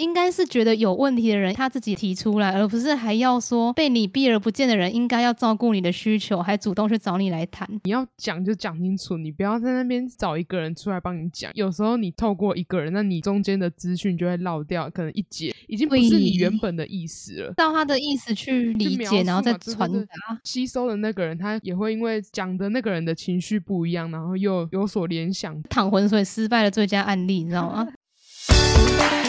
[0.00, 7.68] 应该是觉得有问题的人他自己提出来，而不是还要说被你避而不见的人应该要照顾你的需求，还主动去找你来谈。
[7.84, 11.50] 你要讲就讲清楚，你不要在那边找一个人出来帮你讲。
[11.54, 17.52] 有时候你透过一个人，那你中间的资讯就会漏掉，可能一节已经不是你原本的意思了。
[17.60, 20.40] 照他的意思去理解，然后再传达。
[20.44, 25.62] 吸收的那个人，他也会因为讲的那个人的情绪不一样，然后又有所联想。
[25.64, 27.86] 淌浑水失败的最佳案例，你知道吗？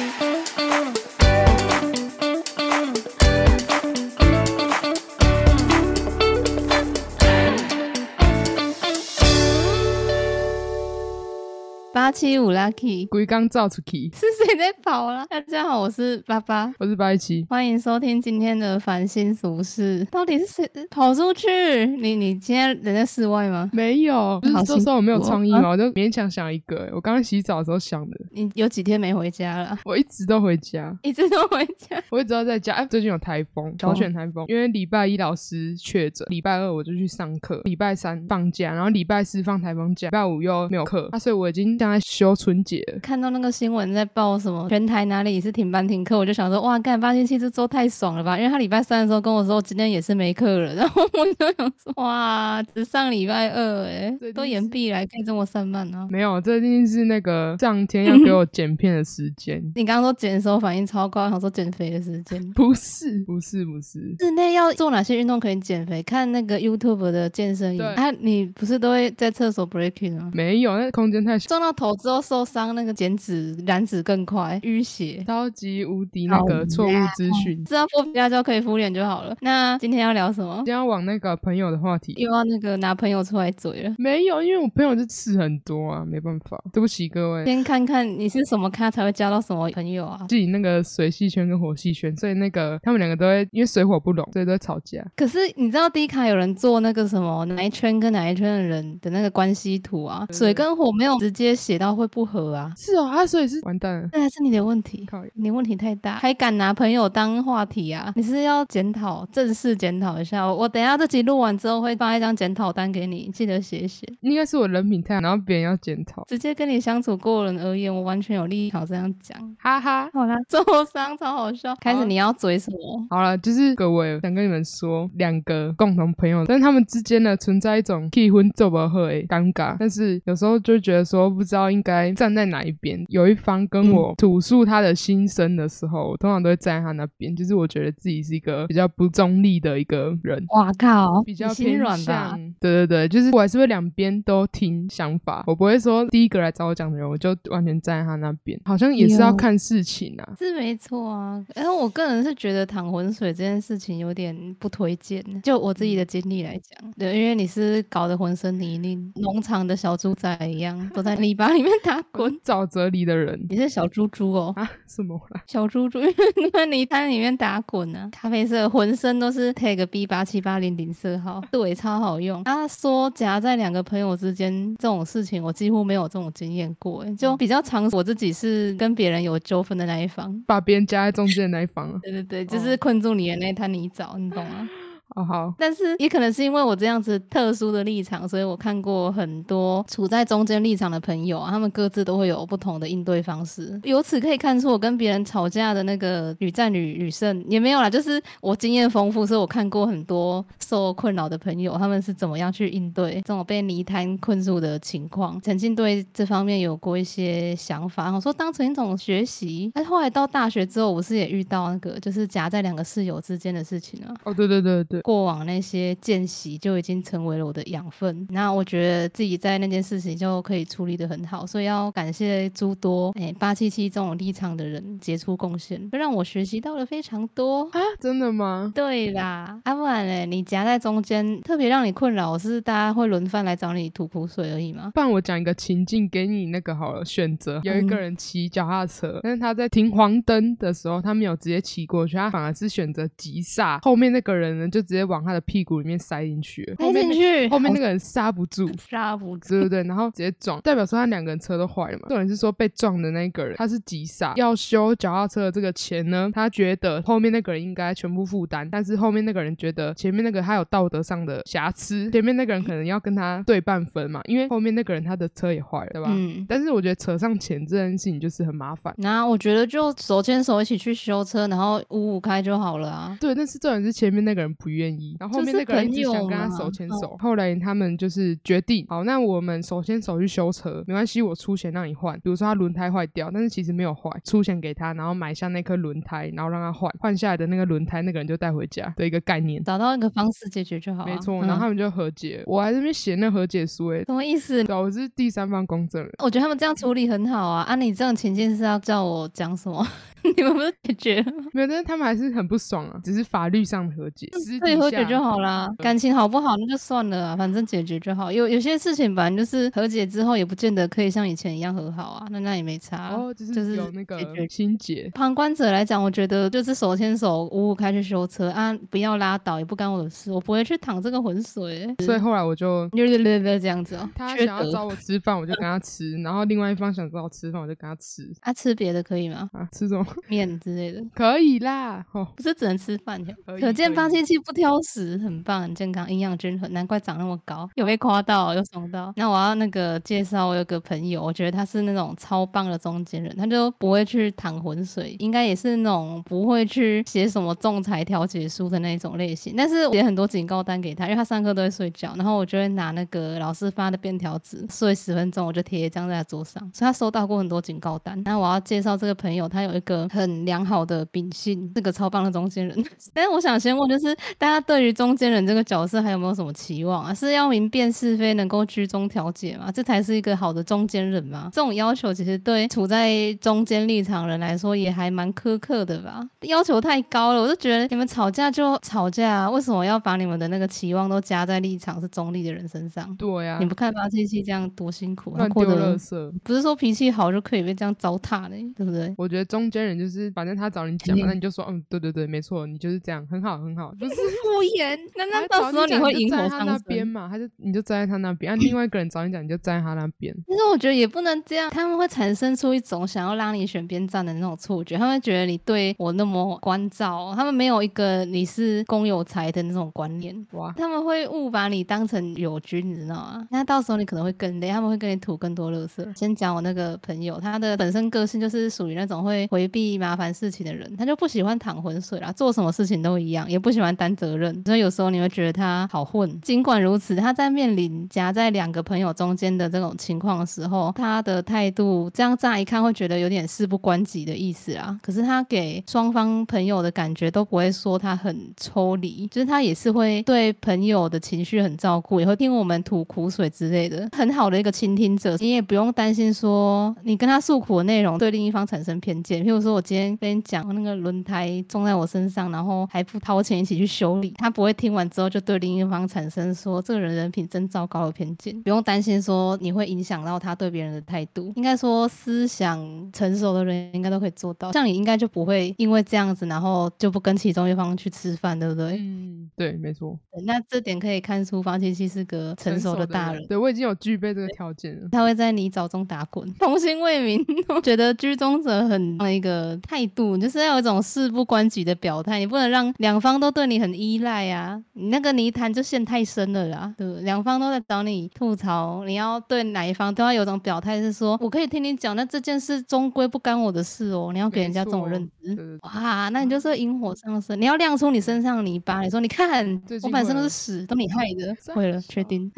[11.93, 15.25] 八七五 lucky，龟缸造出去，是谁在跑啦？
[15.25, 20.07] 大家好，我是八八，我是八一七，欢迎收听今天的烦心俗事。
[20.09, 21.86] 到底是谁跑出去？
[21.86, 23.69] 你你今天人在室外吗？
[23.73, 26.89] 没有，这时候我没有创意吗，我就勉强想一个。
[26.93, 28.17] 我刚刚洗澡的时候想的。
[28.31, 29.78] 你有几天没回家了？
[29.83, 32.02] 我一直都回家，一直都回家。
[32.09, 32.73] 我一直都在家。
[32.73, 34.45] 哎，最近有台风，小选台风。
[34.47, 41.09] 因为礼拜一老师确诊，礼拜二我就去上课，礼拜三放假，然后礼拜四放台风假，礼拜五又没有课。
[41.11, 41.81] 那所以我已经。
[41.90, 48.38] 在休春节，看到那个新闻在报什么全台哪里也是停班停课，我就想说哇，干八星期这周太爽了吧！
[48.38, 56.08] 因为他礼拜三的时候跟我说今天也是没课了，然后我就想说哇，只上礼拜二哎， 都延毕来可以这么散漫呢？
[56.10, 59.62] 没有，这一定是那个上天要给我剪片的时间。
[59.76, 62.42] 你刚刚说剪的时候反应超高，想说减肥的时间？
[62.52, 64.16] 不是，不是，不是。
[64.20, 66.02] 室内要做哪些运动可以减肥？
[66.04, 70.32] 看那个 YouTube 的健身营，啊，你不是都会在厕所 breaking 吗？
[70.34, 79.36] 没有，那空间太小，撞到头之后受伤，那个减脂燃脂更快，淤血，超级无敌那个错误资讯，只要敷皮胶可以敷脸就好了。
[79.41, 80.55] 那今天要聊什么？
[80.58, 83.95] 今天要往那个朋友的话题，又要那个拿朋友出来嘴了？
[83.97, 87.45] 没有，因为我朋友就吃很多啊，没办法，对不起各位。
[87.45, 90.25] 先看看你是什么咖才会交到什么朋友啊？
[90.30, 95.05] 自己那个水系圈跟火系圈，所以那个他们两个都会因为水火不容，所以都会吵架。
[95.16, 100.26] 可是你知道低卡有人做那个什么哪一圈跟哪一圈的人的那个关系图啊？
[100.31, 102.72] 水跟火没有直接写到会不合啊？
[102.76, 108.11] 是哦，他所以是完蛋了，那还是你的问题，你问题太大，还敢拿朋友当话题啊？
[108.16, 110.52] 你是要检讨，正式检讨一下。
[110.52, 114.08] 我等下这集录完之后会发一张检讨单给你，记得写写。
[114.22, 116.23] 应该是我人品太好，然后别人要检讨。
[116.27, 120.10] 直接跟你相处过人而言，我完全有立场这样讲，哈哈。
[120.14, 121.76] 好啦，受伤超好笑。
[121.80, 123.05] 开始你要嘴什么？
[123.10, 132.72] 好了，就是各位想跟你们说，两个共同朋友，但是他们之间呢存在一种气婚做不好的尴尬，但是有时候就觉得说不知道应该站在哪一。
[132.81, 137.35] 边有一方跟我吐诉他的心声的时候，我通常都会站在他那边。
[137.35, 140.44] 就是我觉得自己是一个比较不中立的一个人。
[140.50, 142.35] 哇靠，比较偏软吧？
[142.59, 148.59] 对对对，就是我还是会两边都听想法，我不会说第一个来找我讲的人，我就完全站在他那边。
[148.66, 151.45] 好像也是要看事情啊，是没错啊。
[151.56, 155.23] 然后我个人是觉得淌浑水这件事情有点不推荐。
[155.44, 162.31] 就我自己的经历来讲，对，因为你是搞得浑身泥泞，农场的小猪仔一样，都在泥巴里面打滚。
[162.46, 164.69] 沼泽里的人，你是小猪猪哦啊？
[164.88, 165.41] 什么啦？
[165.47, 166.00] 小猪猪，
[166.38, 168.07] 因为在泥滩里面打滚呢。
[168.12, 172.44] 咖啡色，浑身都是 tag B 八七八零零色号，对，超好用。
[172.44, 182.00] 他说夹在两个朋友之间这种事情，我几乎没有这种经验过，就比较常我自己是跟别人有纠纷的那一方，把别人夹在中间的那一方。
[182.02, 184.69] 对对对，就是困住你的那滩泥沼，你懂吗？
[185.16, 193.79] 哦好，但是也可能是因为我这样子特殊的立场，所以我看过很多处在中间立场的朋友啊，他们各自都会有不同的应对方式。
[193.83, 205.39] 由此可以看出，我跟别人吵架的那个屡战屡屡胜也没有啦，就是我经验丰富，所以我看过很多受困扰的朋友，他们是怎么样去应对这种被泥潭困住的情况。
[205.41, 209.69] 曾经对这方面有过一些想法，我说当成一种学习。
[209.73, 214.16] 但后来到大学之后，我是也遇到那个就是夹在两个室友之间的事情啊。
[214.23, 215.00] 哦，对对对对。
[215.01, 227.79] 过往那些见习就已经成为了我的养分，那我觉得自己在那件事情就可以处理的很好，所以要感谢诸多哎八七七这种立场的人杰出贡献，就让我学习到了非常多啊！
[227.99, 228.72] 真的吗？
[228.73, 234.91] 对啦，啊不然嘞，你夹在中间特别让你困扰，是大家会轮番来找你吐苦水而已吗？
[234.93, 248.70] 不然我讲一个情境给你那个好了选择，有一个人骑脚踏车，但是他在停黄灯的时候，他没有直接骑过去，他反而是选择急刹，后面那个人呢就接往他的屁股里面塞进去了，后面那进去，后面那个人刹不住。
[248.90, 249.49] 刹不住。
[249.49, 252.08] 对对对，然后直接撞，代表说他两个人车都坏了嘛。
[252.09, 266.10] 重点是说被撞的那个人他是急刹，要修脚踏车的这个钱呢，他觉得后面那个人应该全部负担，但是后面那个人觉得前面那个他有道德上的瑕疵，前面那个人可能要跟他对半分嘛，因为后面那个人他的车也坏了，对吧？
[266.12, 268.94] 嗯，但是我觉得扯上钱这件事情就是很麻烦。
[268.98, 273.18] 那我觉得就手牵手一起去修车，然后五五开就好了啊。
[273.20, 277.16] 对，但是重点是前面那个人不愿意，然后后面那个人一直想跟他手牵手。
[277.20, 282.16] 后来他们就是决定，好，那我们手牵手去修车，没关系，我出钱让你换。
[282.22, 289.64] 比如说他轮胎坏掉，但是其实没有坏，出钱给他，然后买下那颗轮胎，然后让他换，换下来的那个轮胎，那个人就带回家的一个概念。
[289.64, 291.06] 找到一个方式解决就好、啊。
[291.06, 292.44] 没错，嗯然后他们就和解。
[292.46, 294.64] 我还在那边写那和解书，诶，什么意思？
[294.64, 296.12] 对啊，我是第三方公证人。
[296.20, 297.64] 我觉得他们这样处理很好啊。
[297.64, 299.86] 啊，你这种情境是要叫我讲什么？
[300.38, 301.46] 你们不是解决了吗？
[301.54, 305.70] 没有，但是他们还是很不爽啊，只是法律上的和解，私底自己和解就好啦。
[305.78, 308.32] 感情好不好那就算了啊，反正解决就好。
[308.32, 313.16] 有有些事情反正就是和解之后也不见得可以像以前一样和好啊，那那也没差啊。
[313.16, 315.10] 哦，就是是有那个解决心结。
[315.14, 321.94] 旁观者来讲，我觉得就是手牵手五五开去修车啊，不要拉倒，也不干我的事，我不会去淌这个浑水。
[322.04, 328.32] 所以后来我就略略略略，这样子哦、 他想要找我吃饭，我就跟他吃；然后另外一方想找我吃饭，我就跟他吃。
[328.42, 329.50] 啊，吃别的可以吗？
[329.54, 330.06] 啊，吃什么？
[330.28, 332.06] 面之类的，可以啦。
[332.12, 333.34] 哦，不是只能吃饭的。
[333.60, 337.69] 可见可以八七七不挑食，很棒，很健康，营养均衡，难怪长那么高。
[337.75, 339.13] 有被夸到，有爽到。
[339.16, 349.54] 那我要那个介绍，我有个朋友，我觉得他是那种超棒的中间人，他就不会去淌浑水，应该也是那种不会去写什么仲裁调解书的那种类型。
[349.58, 358.22] 但是写很多警告单给他，因为他上课都会睡觉，然后我就会拿那个老师发的便条纸睡十分钟，我就贴一张在他桌上，所以他收到过很多警告单。
[358.24, 362.86] 那我要介绍这个朋友，他有一个很良好的秉性，是个超棒的中间人。
[363.13, 367.13] 但是我想先问，就是大家对于中间人这个角色还有没有什么期望啊？
[367.13, 369.71] 是要明辨是非，能够居中调解吗？
[369.71, 371.50] 这才是一个好的中间人吗？
[371.53, 376.27] 这种要求其实对处在中间立场人来说也还蛮苛刻的吧？
[376.42, 383.15] 要求太高了，我就觉得你们吵架就吵架啊，为什么要把你们的那个期望都加在立场是中立的人身上？
[383.18, 386.31] 对呀、你不看八七七这样多辛苦，他乱丢过得垃圾。
[386.44, 389.13] 不是说脾气好就可以被这样糟蹋的，对不对？
[389.18, 394.16] 我觉得中间人就是，反正他找你讲那你就说，嗯，对对对，没错，你就是这样，很好很好，就是。
[394.16, 396.80] 敷衍，那 那到时候你会引火讲就站在他那。
[396.80, 400.34] 边嘛，他就你就站在他那边，啊，另外一个人找你讲，你就站在他那边。
[400.46, 413.48] 其实我觉得也不能这样，他们会产生出一种想要让你选边站的那种错觉，他们会觉得你对我那么关照，他们没有一个你是公有财的那种观念，哇，他们会误把你当成友军，你知道吗？
[413.52, 416.18] 那到时候你可能会更累，他们会跟你吐更多垃圾。
[416.18, 426.39] 先讲我那个朋友，他的本身个性就是属于那种会回避麻烦事情的人，他就不喜欢淌浑水啦，做什么事情都一样，也不喜欢担责任，所以有时候你会觉得他好混。
[426.42, 435.00] 尽管如此，他在面临夹在两个朋友中间的这种情况的时候，他的态度这样乍一看会觉得有点事不关己的意思啊。
[435.01, 445.38] 可是他给双方朋友的感觉都不会说他很抽离，就是他也是会对朋友的情绪很照顾，也会听我们吐苦水之类的，很好的一个倾听者。
[445.38, 449.44] 你也不用担心说你跟他诉苦的内容对另一方产生偏见。
[449.44, 458.62] 譬如说我今天跟你讲那个轮胎撞在我身上，然后还不掏钱一起去修理，他不会听完之后就对另一方产生说这个人人品真糟糕的偏见。
[458.64, 461.54] 不用担心说你会影响到他对别人的态度。
[461.56, 462.80] 应该说思想
[463.14, 468.98] 成熟的人应该都可以做到，像你应该就不会因为这样子，然后就不跟其中一方去吃饭，对不对？
[469.00, 473.46] 嗯，对，没错，那这点可以看出方琪琪是个成熟的大人。
[473.48, 475.10] 对我已经有具备这个条件了。
[475.12, 477.46] 他会在泥沼中打滚，童心未泯。
[477.74, 484.82] 我觉得居中者很那一个态度，就是要有一种事不关己的表态，你不能让两方都对你很依赖啊。
[484.94, 487.24] 你那个泥潭就陷太深了啦，对不对？
[487.24, 494.32] 两方都在找你吐槽，你要对哪一方都要有种表态，是说我可以听你讲，那这件事终归不干我的事哦。
[494.34, 495.80] 你要给人家这种认知。
[495.84, 499.65] 哇，那你就是引火上身，你要亮出你身上的泥巴，你说你看
[500.03, 502.51] 我本身都是屎，都你害的， 真会了，确定。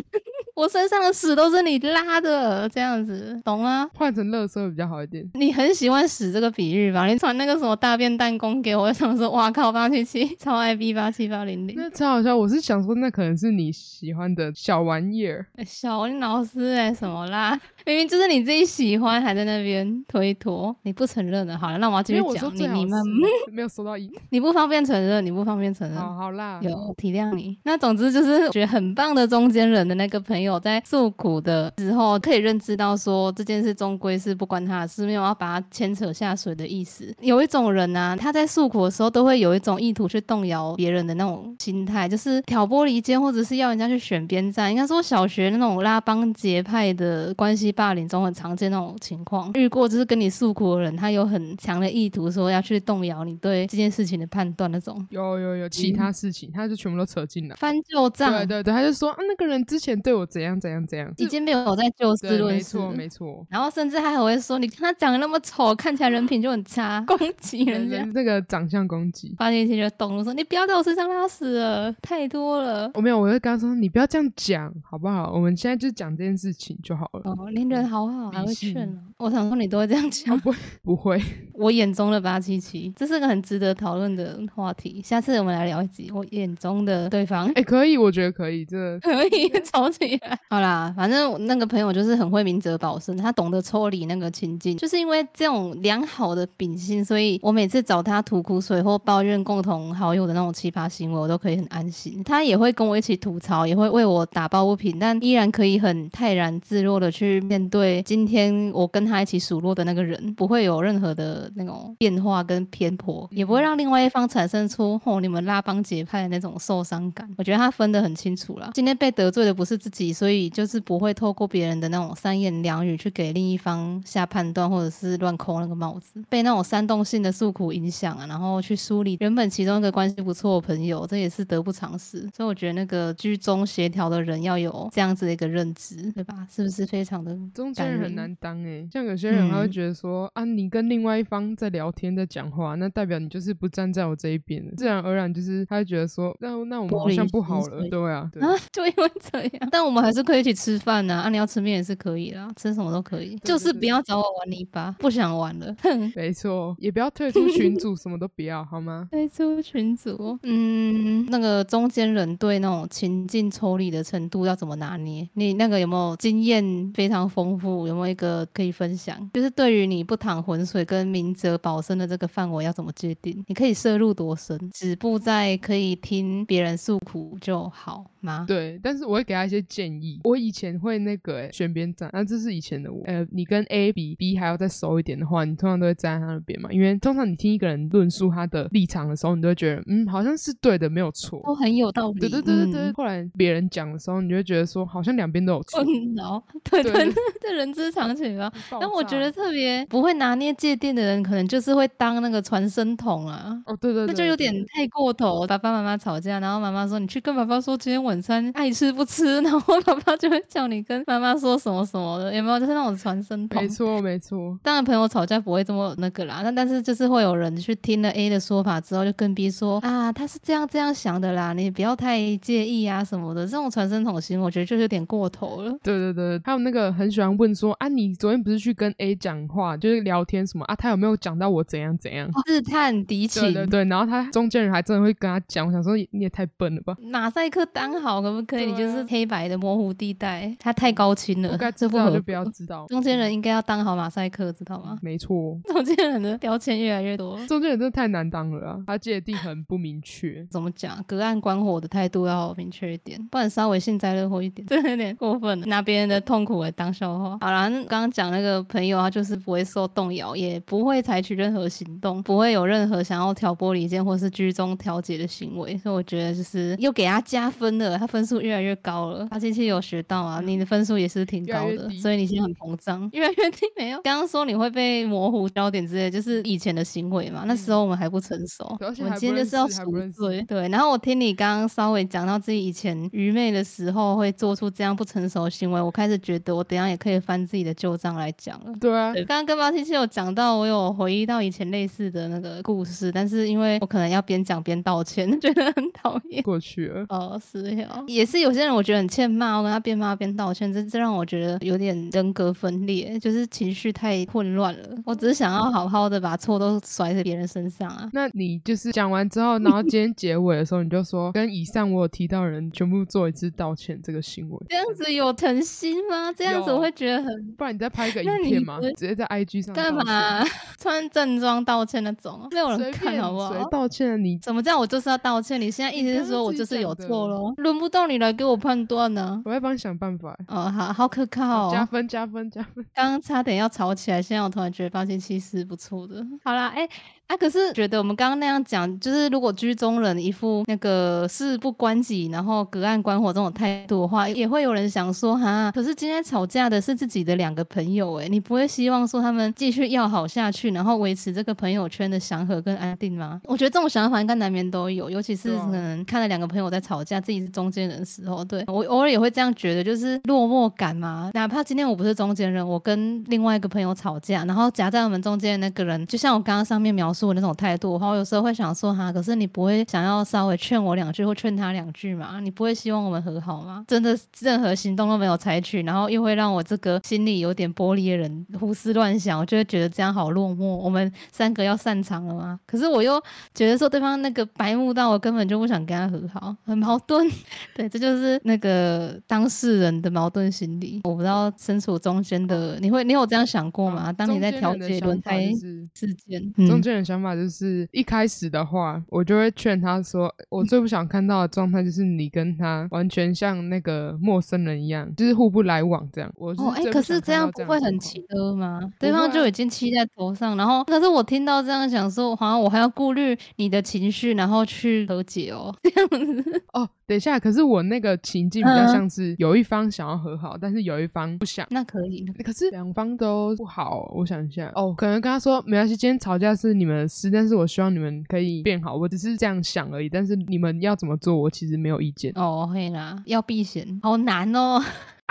[0.56, 3.90] 我身上的屎都是你拉的，这样子，懂吗？
[3.96, 5.28] 换成乐色比较好一点。
[5.34, 7.08] 你很喜欢屎这个比喻吧？
[7.08, 11.76] 你传那个什么大便弹弓给我，我想说，哇靠，八七七超爱 B 八七八零零。
[11.76, 15.46] 那超好笑，我是想说，那可能是你喜欢的小玩意儿。
[15.66, 17.60] 小林老师哎、什么啦？
[17.86, 21.58] 明明就是你自己喜欢，还在那边推脱，你不承认了。
[21.58, 23.02] 好了，那我要继续讲，你你们
[23.52, 25.98] 没有收到一，你不方便承认，你不方便承认。
[25.98, 27.58] 好好啦，有体谅你。
[27.64, 37.14] 那总之就是觉得很棒的中间人的那个朋友，在诉苦的时候，可以认知到说这件事终归是不关他的事，没有要把他牵扯下水的意思。
[37.22, 44.72] 有一种人呢、他在诉苦的时候，都会有一种意图去动摇别人的那种心态，就是挑拨离间，或者是要人家去选边站。
[44.72, 49.52] 应该说小学那种拉帮结派的关系霸凌中很常见那种情况。
[49.56, 55.06] 遇过就是跟你诉苦的人，他有很强的意图，说要去动摇你对这件事情的判断那种。
[55.10, 57.56] 有有有其他事情，他就全部都扯进来。
[57.58, 62.78] 翻旧账，对对对，他就说啊，那个人之前对我怎样怎样怎样，已经没有在就事对，论事。
[62.78, 63.48] 没错没错。
[63.50, 68.04] 然后甚至他还会说，你看他长得那么丑，看起来人品就很差， 攻击人家。
[68.14, 72.92] 那个长相攻击，发现一就动了说：“你不要在我身上拉屎了，太多了。
[72.94, 75.32] 我没有，我就跟他说，你不要这样讲，好不好？
[75.34, 77.32] 我们现在就讲这件事情就好”了。
[77.32, 79.00] 哦，你人好好，还会劝哦。
[79.18, 80.54] 我想说你都会这样讲， 不
[80.84, 81.22] 不会，
[81.54, 85.02] 我眼中的八七七，这是个很值得讨论的话题。
[85.04, 87.50] 下次我们来聊一集我眼中的对方。
[87.56, 90.38] 哎、可以，我觉得可以，这 可以吵起来。
[90.50, 102.22] 好啦，反正我那个朋友就是很会明哲保身，他懂得抽离那个情境，就是因为这种良好的秉性，所以我每次找他吐苦水或抱怨共同好友的那种奇葩行为，我都可以很安心。
[102.26, 117.30] 他也会跟我一起吐槽，也会为我打抱不平，但依然可以很泰然自若的去面面对今天我跟他一起数落的那个人，不会有任何的那种变化跟偏颇，也不会让另外一方产生出哦你们拉帮结派的那种受伤感。
[117.38, 118.72] 我觉得他分得很清楚啦。
[118.74, 132.22] 今天被得罪的不是自己，所以就是不会透过别人的那种三言两语去给另一方下判断，或者是乱扣那个帽子，被那种煽动性的诉苦影响啊，然后去梳理原本其中一个关系不错的朋友，这也是得不偿失。
[132.36, 136.48] 所以我觉得那个居中协调的人要有这样子的一个认知，对吧？
[136.52, 139.72] 是不是非常的中间人很难当哎、像有些人他会嗯。
[139.72, 151.30] 觉得说、啊，你跟另外一方在聊天在讲话，那代表你就是不站在我这一边，自然而然就是他会觉得说，那那我们好像不好了，对啊，对啊，就因为这样，但我们还是可以一起吃饭呐、啊。
[151.30, 155.76] 你要吃面也是可以啦，吃什么都可以，对就是不要找我玩泥巴，不想玩了。
[155.82, 159.08] 哼， 没错，也不要退出群组，什么都不要，好吗？
[159.12, 165.28] 退出群组，嗯，那个中间人对那种情境抽离的程度要怎么拿捏？
[165.34, 167.88] 你那个有没有经验非常丰富？
[167.88, 169.30] 有没有一个可以分享？
[169.34, 173.44] 就是对于你不淌浑水跟明哲保身的这个范围要怎么界定？
[173.48, 174.58] 你可以涉入多深？
[174.72, 178.46] 止步在可以听别人诉苦就好吗？
[178.48, 180.20] 对，但是我会给他一些建议。
[180.24, 183.04] 我以前会那个、欸、选边站，那、这是以前的我。
[183.06, 191.42] 呃，你跟 A 比 B 还要再熟一点的话，你通常都会站在他那边嘛，因为通常你听一个人论述他的立场的时候，你都会觉得，嗯，好像是对的，没有错。
[191.46, 192.20] 都很有道理。
[192.20, 195.84] 对对对对对，嗯后来别人讲的时候，你就会觉得说，好像两边都有错。
[195.84, 198.52] 困扰， 对对对对， 这人之常情吧。
[198.70, 203.62] 爆但我觉得特别不会拿捏界定的人，可能就是会当那个传声筒啊。
[203.66, 205.46] 哦，对对对，那就有点太过头。
[205.46, 212.60] 爸爸妈妈吵架，然后妈妈说你去跟爸爸说今天晚餐爱吃不吃， 然后爸爸就会叫你跟妈妈说什么什么的，有没有？
[212.60, 213.68] 就是那种传声筒没。
[213.68, 214.58] 错没错。
[214.64, 223.46] 当然，朋友吵架不会这么那个啦，但但是就是会有人去听了 A 的说法之后，就跟 B 说啊，他是这样这样想的啦，你不要太介意啊什么的。
[223.46, 225.72] 这种传声筒行为，我觉得就有点过头了。
[225.84, 230.76] 对对对，还有那个很喜欢问说啊，你昨天不是去跟 A 讲话，就是聊天什么啊？
[230.76, 232.30] 他有没有讲到我怎样怎样？
[232.48, 238.66] 试探敌情，对对对，然后他中间人还真的会跟他讲，我想说你也太笨了吧，马赛克当好可不可以？
[238.66, 242.86] 你就是黑白的模糊地带，他太高清了，该这不好就不要知道。
[242.88, 244.98] 中间人应该要当好马赛克，知道吗？
[245.02, 247.38] 没错，中间人的标签越来越多。
[247.46, 250.46] 中间人真的太难当了啊，他界定很不明确。
[250.50, 251.04] 怎么讲？
[251.08, 257.38] 隔岸观火的态度要明确一点，不然稍微幸灾乐祸一点， 真的有点过分了，拿别人的痛苦来当笑话。
[257.42, 269.28] 好啦，刚刚讲那个朋友，他就是不会受动摇，也不会采取任何行动，不会有任何想要挑拨离间或是居中调解的行为，所以我觉得就是又给他加分了，他分数越来越高了。
[269.32, 274.00] 他近期有学到啊，你的分数也是挺高的，越越所以你现在很膨胀，越来越低没有？
[274.04, 280.44] 刚刚说你会被模糊焦点之类，就是以前的行为嘛，那时候我们还不成熟，我今天就是要赎罪。
[280.48, 288.74] 对，然后我听你刚刚稍微讲到自己以前愚昧的时候会做出这样不成熟的行为，我开始觉得我等一下也可以翻自己的旧账来讲了。
[288.80, 296.44] 对啊，刚刚跟八七七有讲到，我有回忆到以前类似的那个故事，但是因为我可能要边讲边道歉， 觉得很讨厌。
[296.44, 297.06] 过去了。
[297.10, 297.60] 哦，是
[297.90, 304.90] 哦，也是有些人我觉得很欠骂，我跟他边骂边道歉，这这让我觉得有点人格分裂，就是情绪太混乱了。
[305.06, 308.10] 我只是想要好好的把错都甩在别人身上啊。
[308.14, 314.58] 那你就是讲完之后，然后今天结尾的时候，你就说跟以上我有提到的人全部做一次道歉这个行为。
[314.70, 316.32] 这样子有诚心吗？
[316.34, 319.94] 这样子有我会觉得很不然你再拍一个影片嘛不会，直接在 IG 上干？
[319.94, 320.44] 嘛
[320.80, 323.54] 穿正装道歉那种，没有人看好不好？
[323.70, 324.38] 道歉了你？
[324.40, 324.80] 怎么这样？
[324.80, 325.60] 我就是要道歉。
[325.60, 327.54] 你现在意思是说我就是有错咯？
[327.58, 330.38] 轮不到你来给我判断呢、我会帮你想办法。
[330.48, 331.72] 哦，好好可靠、哦。
[331.72, 332.86] 加分加分加分！
[332.94, 336.26] 刚刚差点要吵起来，现在我突然觉得八七七是不错的。
[336.44, 336.88] 好啦，哎、
[337.28, 353.42] 啊，可是觉得我们刚刚那样讲，就是如果居中人一副那个事不关己，然后隔岸观火这种态度的话，也会有人想说，哈，可是今天吵架的是自己的两个朋友、哎，你不会希望说他们继续要好下去，然后维持这个朋友圈的祥和跟安定吗？
[353.46, 361.32] 我觉得这种想法应该难免都有，尤其是可能看了两个朋友在吵架，自己是中间人的时候，对我偶尔也会这样觉得，就是落寞感嘛。
[361.34, 372.40] 哪怕今天我不是中间人，我跟另外一个朋友吵架，然后夹在我们中间的那个人，就像我刚刚上面描述的那种态度的话，我有时候会想说，哈，可是你不会想要稍微劝我两句或劝他两句嘛？
[372.40, 373.86] 你不会希望我们和好吗？
[373.88, 380.66] 真的任何行动都没有采取，然后又会让我这个心里有点玻璃的人胡思乱想，我就会觉得这样好落寞。
[380.66, 382.60] 我们三个要散场了吗？
[382.66, 383.22] 可是我又
[383.54, 387.30] 觉得说对方那个白目到我根本就不想跟他和好，很矛盾。
[387.76, 391.02] 对，这就是那个当事人的矛盾心理。
[391.04, 394.12] 我不知道身处中间的你会，你有这样想过吗？
[394.14, 406.32] 当你在调解轮胎就是事件，中嗯，间人想法就是一开始的话，我就会劝他说，我最不想看到的状态就是你跟他完全像那个陌生人一样，就是互不来往这样。
[406.36, 408.80] 我哦，哎、哎、可是这样不会很奇气的吗？
[409.00, 416.64] 对方啊就已经气在头上，然后可是我听到这样想说，好像我还要顾虑你的情绪，然后去和解哦，这样子。
[416.74, 416.90] 哦。
[417.06, 421.68] 等一下，可是我那个情境比较嗯像是有一方想要和好，但是有一方不想。
[421.70, 430.08] 那可以，可是两方都不好，我想一下哦，可能跟他说没关系，今天吵架是你们的事，但是我希望你们可以变好，我只是这样想而已。
[430.08, 434.82] 但是你们要怎么做，我其实没有意见哦，可以啦，要避嫌，好难哦。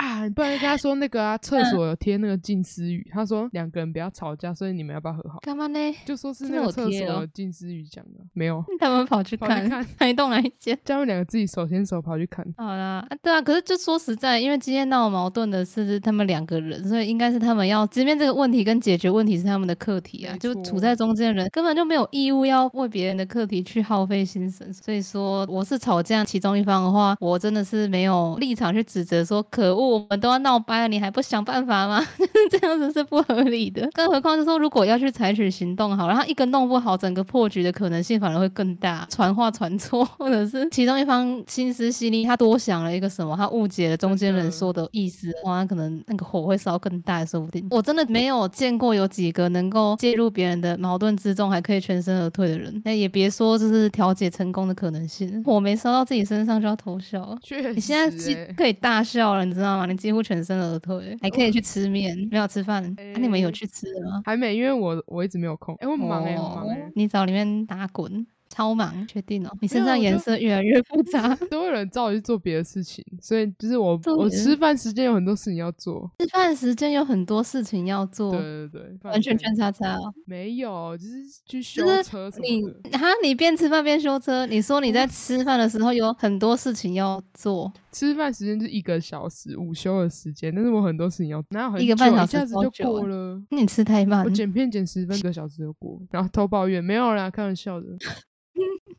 [0.03, 0.29] 啊。
[0.35, 5.39] 不然跟他说那个啊，厕所有贴那个近思语，他说两个人不要吵架，所以你们要不要和好？
[5.41, 5.79] 干嘛呢？
[6.05, 10.77] 就说是那个厕所有近思语讲的，没有， 他们跑去看看哪一栋哪一间？
[10.85, 12.45] 他们两个自己手牵手跑去看。
[12.57, 20.35] 好啦，啊对啊，可是就说实在，因为今天闹矛盾的是他们两个人，所以应该是他们要直面这个问题跟解决问题是他们的课题啊。
[20.39, 24.71] 就处在中间的人根本就没有义务要为别人的课题去耗费心神。
[24.73, 32.03] 所以说，我是吵架其中一方的话，我真的是没有立场去指责说可恶，我们都要闹掰了，你还不想办法吗？
[32.49, 33.87] 这样子是不合理的。
[33.93, 47.67] 更何况是说，如果要去采取行动好，然后一个弄不好，整个破局的可能性反而会更大，传话传错，或者是其中一方心思细腻，他多想了一个什么，他误解了中间人说的意思，哇，可能那个火会烧更大，说不定。
[47.69, 52.81] 我真的没有见过有几个能够介入别人的矛盾之中，还可以全身而退的人。
[52.83, 57.37] 那也别说就是调解成功的可能性，火没烧到自己身上就要偷笑了。
[57.41, 59.82] 确实、你现在可以大笑了，你知道吗？
[59.85, 62.93] 你几乎全身而退，还可以去吃面，没有吃饭。
[62.97, 64.21] 那、你们有去吃了吗？
[64.25, 65.75] 还没，因为我我一直没有空。
[65.75, 69.49] 哎、我很忙哎、很忙哎、哦你找里面打滚，超忙，确定哦？
[69.61, 76.09] 你身上颜色越来越复杂， 都有人叫我去做别的事情，所以就是我我吃饭时间有很多事情要做。
[76.19, 80.13] 吃饭时间有很多事情要做对，对对，完全圈叉叉哦。
[80.27, 82.99] 没有，就是去修就是车什你么的。
[82.99, 93.41] 哈，你边吃饭边修车，你说你在吃饭的时候有很多事情要做，吃饭时间是一个小时，午休的时间，但是我很多事情要，哪有很一个半小时一下子就过了。
[93.51, 94.29] 那你吃太慢我。
[94.29, 97.87] 剪片剪十分 一个小时就过，然后偷抱怨没有啦，开玩笑的。